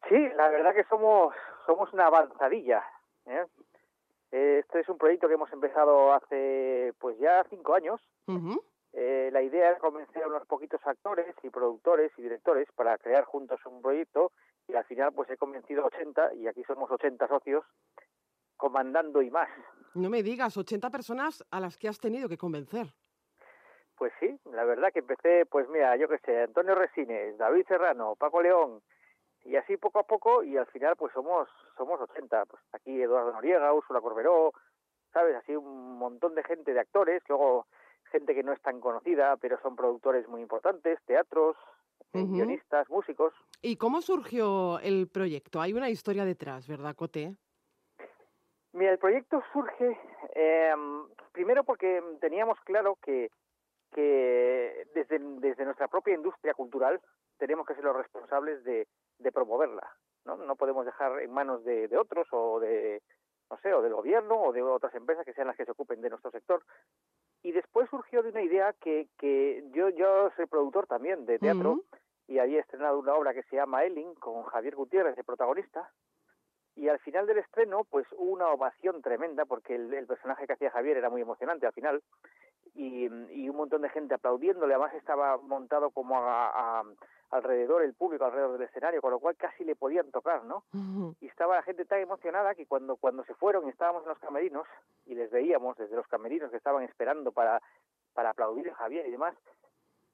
[0.09, 1.35] Sí, la verdad que somos,
[1.67, 2.83] somos una avanzadilla.
[3.27, 3.45] ¿eh?
[4.31, 8.01] Este es un proyecto que hemos empezado hace pues ya cinco años.
[8.93, 13.25] Eh, la idea era convencer a unos poquitos actores y productores y directores para crear
[13.25, 14.33] juntos un proyecto
[14.67, 17.65] y al final pues he convencido a 80 y aquí somos 80 socios
[18.57, 19.49] comandando y más.
[19.95, 22.89] No me digas, 80 personas a las que has tenido que convencer.
[23.97, 28.15] Pues sí, la verdad que empecé, pues mira, yo qué sé, Antonio Resines, David Serrano,
[28.17, 28.81] Paco León,
[29.49, 33.33] y así poco a poco y al final pues somos somos 80 pues aquí Eduardo
[33.33, 34.53] Noriega Úrsula Corberó
[35.13, 37.67] sabes así un montón de gente de actores luego
[38.13, 41.57] gente que no es tan conocida pero son productores muy importantes teatros
[42.13, 42.31] uh -huh.
[42.31, 43.33] guionistas músicos.
[43.63, 47.35] Y cómo surgió el proyecto hay una historia detrás verdad Cote
[48.75, 49.99] mira el proyecto surge
[50.35, 50.75] eh,
[51.33, 53.31] primero porque teníamos claro que
[53.93, 57.01] que desde desde nuestra propia industria cultural
[57.39, 58.87] tenemos que ser los responsables de
[59.19, 59.91] de promoverla,
[60.25, 60.37] ¿no?
[60.37, 63.03] No podemos dejar en manos de, de, otros o de,
[63.51, 66.01] no sé, o del gobierno o de otras empresas que sean las que se ocupen
[66.01, 66.63] de nuestro sector.
[67.43, 71.73] Y después surgió de una idea que, que yo, yo soy productor también de teatro
[71.73, 71.99] uh -huh.
[72.29, 75.91] y había estrenado una obra que se llama Elling con Javier Gutiérrez de protagonista.
[76.75, 80.53] Y al final del estreno, pues hubo una ovación tremenda porque el, el personaje que
[80.53, 82.03] hacía Javier era muy emocionante al final
[82.75, 84.75] y, y un montón de gente aplaudiéndole.
[84.75, 86.85] Además estaba montado como a, a
[87.31, 90.65] alrededor, el público alrededor del escenario, con lo cual casi le podían tocar, ¿no?
[90.73, 91.17] Uh -huh.
[91.21, 94.19] Y estaba la gente tan emocionada que cuando, cuando se fueron y estábamos en los
[94.19, 94.67] camerinos
[95.05, 97.61] y les veíamos desde los camerinos que estaban esperando para,
[98.15, 99.35] para aplaudir a Javier y demás,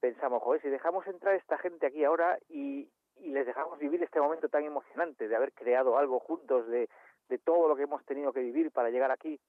[0.00, 4.20] pensamos, joder, si dejamos entrar esta gente aquí ahora y, y les dejamos vivir este
[4.20, 6.88] momento tan emocionante de haber creado algo juntos, de,
[7.28, 9.40] de todo lo que hemos tenido que vivir para llegar aquí,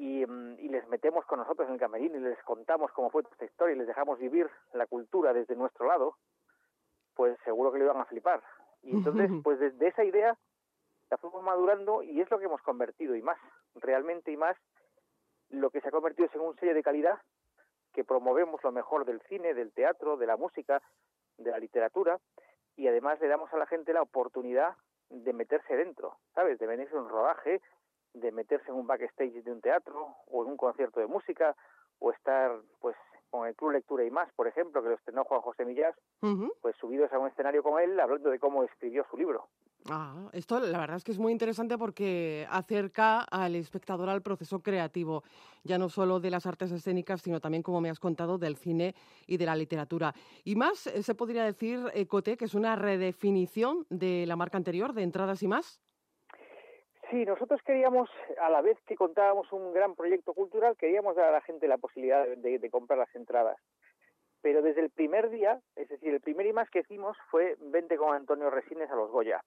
[0.00, 3.44] y, y, les metemos con nosotros en el camerino y les contamos cómo fue esta
[3.44, 6.16] historia y les dejamos vivir la cultura desde nuestro lado,
[7.14, 8.42] pues seguro que lo iban a flipar.
[8.82, 10.38] Y entonces, pues desde esa idea
[11.10, 13.36] la fuimos madurando y es lo que hemos convertido y más,
[13.74, 14.56] realmente y más,
[15.50, 17.20] lo que se ha convertido es en un sello de calidad
[17.92, 20.80] que promovemos lo mejor del cine, del teatro, de la música,
[21.36, 22.18] de la literatura
[22.74, 24.76] y además le damos a la gente la oportunidad
[25.10, 26.58] de meterse dentro, ¿sabes?
[26.58, 27.60] De venirse a un rodaje,
[28.14, 31.56] de meterse en un backstage de un teatro o en un concierto de música
[31.98, 32.96] o estar pues
[33.30, 36.26] con el Club Lectura y más, por ejemplo, que lo estrenó Juan José Millás, uh
[36.26, 36.52] -huh.
[36.60, 39.48] pues subidos a un escenario con él hablando de cómo escribió su libro.
[39.88, 44.60] Ah, esto la verdad es que es muy interesante porque acerca al espectador al proceso
[44.60, 45.22] creativo,
[45.64, 48.94] ya no solo de las artes escénicas, sino también, como me has contado, del cine
[49.26, 50.12] y de la literatura.
[50.44, 54.58] Y más, eh, se podría decir, eh, Cote, que es una redefinición de la marca
[54.58, 55.80] anterior, de entradas y más.
[57.10, 58.08] Sí, nosotros queríamos,
[58.40, 61.78] a la vez que contábamos un gran proyecto cultural, queríamos dar a la gente la
[61.78, 63.58] posibilidad de, de comprar las entradas.
[64.42, 68.14] Pero desde el primer día, es decir, el primer IMAS que hicimos fue Vente con
[68.14, 69.42] Antonio Resines a los Goya.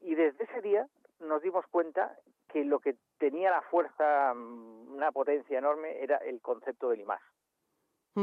[0.00, 0.86] Y desde ese día
[1.20, 2.18] nos dimos cuenta
[2.48, 7.22] que lo que tenía la fuerza, mm, una potencia enorme, era el concepto del IMAS.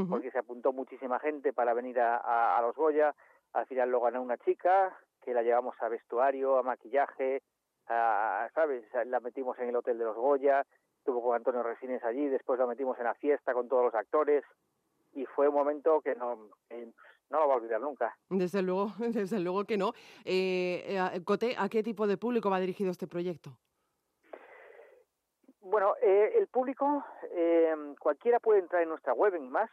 [0.08, 3.16] Porque se apuntó muchísima gente para venir a, a, a los Goya,
[3.54, 7.42] al final lo ganó una chica, que la llevamos a vestuario, a maquillaje,
[7.90, 8.86] ¿sabes?
[9.06, 10.66] La metimos en el Hotel de los Goya,
[11.00, 14.44] estuvo con Antonio Resines allí, después la metimos en la fiesta con todos los actores
[15.14, 16.86] y fue un momento que no, que
[17.30, 18.16] no lo va a olvidar nunca.
[18.30, 19.94] Desde luego, desde luego que no.
[20.24, 23.58] Eh, eh, Cote, ¿a qué tipo de público va dirigido este proyecto?
[25.62, 29.70] Bueno, eh, el público, eh, cualquiera puede entrar en nuestra web en IMAS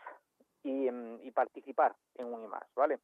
[0.63, 2.99] y, em, y participar en un IMAS, ¿vale?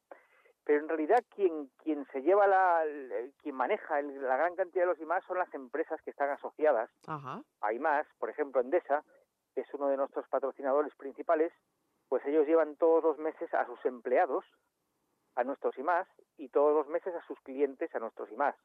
[0.65, 2.83] Pero en realidad quien, quien se lleva la,
[3.41, 6.89] quien maneja el- la gran cantidad de los IMAS son las empresas que están asociadas
[7.07, 7.41] Ajá.
[7.61, 9.03] a IMAS, por ejemplo Endesa,
[9.53, 11.51] que es uno de nuestros patrocinadores principales,
[12.07, 14.45] pues ellos llevan todos los meses a sus empleados
[15.35, 16.07] a nuestros IMAS
[16.37, 18.55] y todos los meses a sus clientes a nuestros IMAS.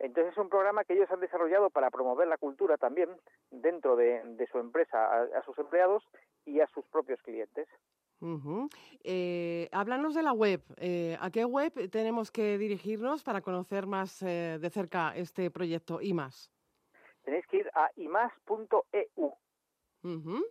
[0.00, 3.08] Entonces es un programa que ellos han desarrollado para promover la cultura también
[3.50, 6.02] dentro de, de su empresa a, a sus empleados
[6.44, 7.68] y a sus propios clientes.
[9.04, 10.62] Eh, háblanos de la web.
[10.76, 16.00] Eh, ¿A qué web tenemos que dirigirnos para conocer más eh, de cerca este proyecto
[16.00, 16.50] IMAS?
[17.24, 19.34] Tenéis que ir a imas.eu.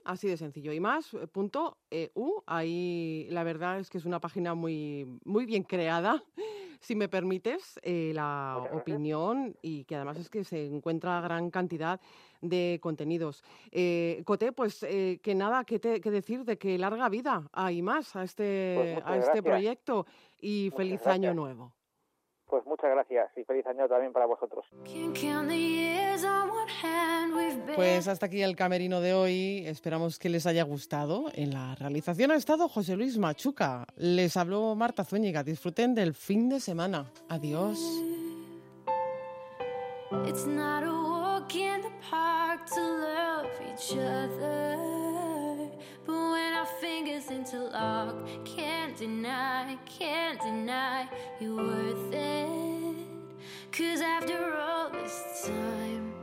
[0.05, 0.71] Así de sencillo.
[0.73, 2.43] IMAS.eu.
[2.47, 6.23] Ahí la verdad es que es una página muy, muy bien creada,
[6.79, 11.99] si me permites eh, la opinión y que además es que se encuentra gran cantidad
[12.41, 13.43] de contenidos.
[13.71, 17.71] Eh, Coté, pues eh, que nada que, te- que decir de que larga vida a
[17.71, 19.43] IMAS, a este, Pues muchas a este gracias.
[19.43, 20.05] proyecto
[20.39, 21.73] y Muchas feliz año nuevo.
[22.51, 24.65] Pues muchas gracias y feliz año también para vosotros.
[27.75, 29.63] Pues hasta aquí el camerino de hoy.
[29.65, 31.31] Esperamos que les haya gustado.
[31.33, 33.87] En la realización ha estado José Luis Machuca.
[33.95, 35.43] Les habló Marta Zúñiga.
[35.43, 37.09] Disfruten del fin de semana.
[37.29, 37.79] Adiós.
[40.27, 44.75] It's not a walk in the park to love each other.
[46.05, 46.50] But when our
[47.03, 48.13] fingers interlock,
[48.45, 51.07] can't deny, can't deny
[51.39, 52.95] you're worth it.
[53.71, 56.13] Cause after all this time,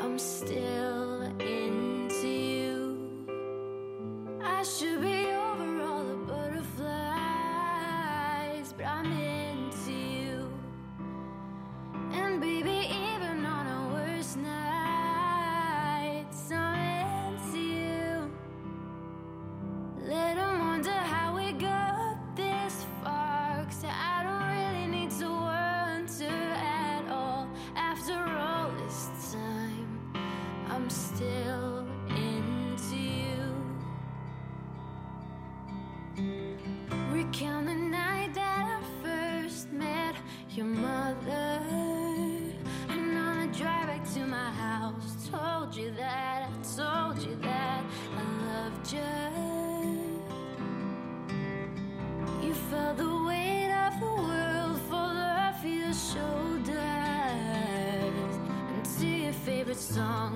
[0.00, 3.28] I'm still into you.
[4.42, 5.07] I should be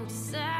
[0.02, 0.51] outside.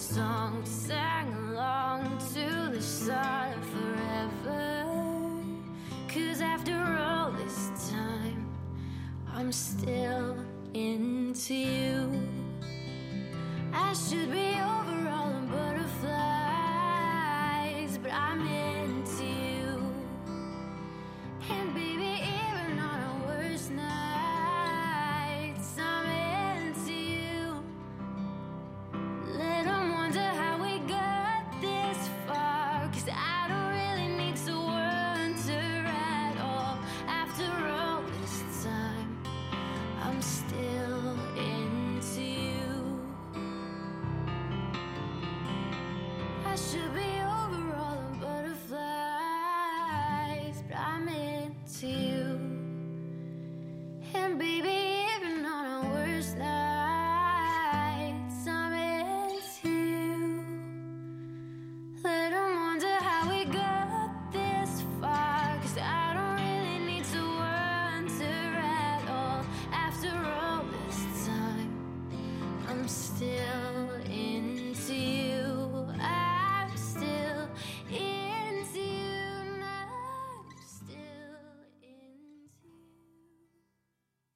[0.00, 1.09] song to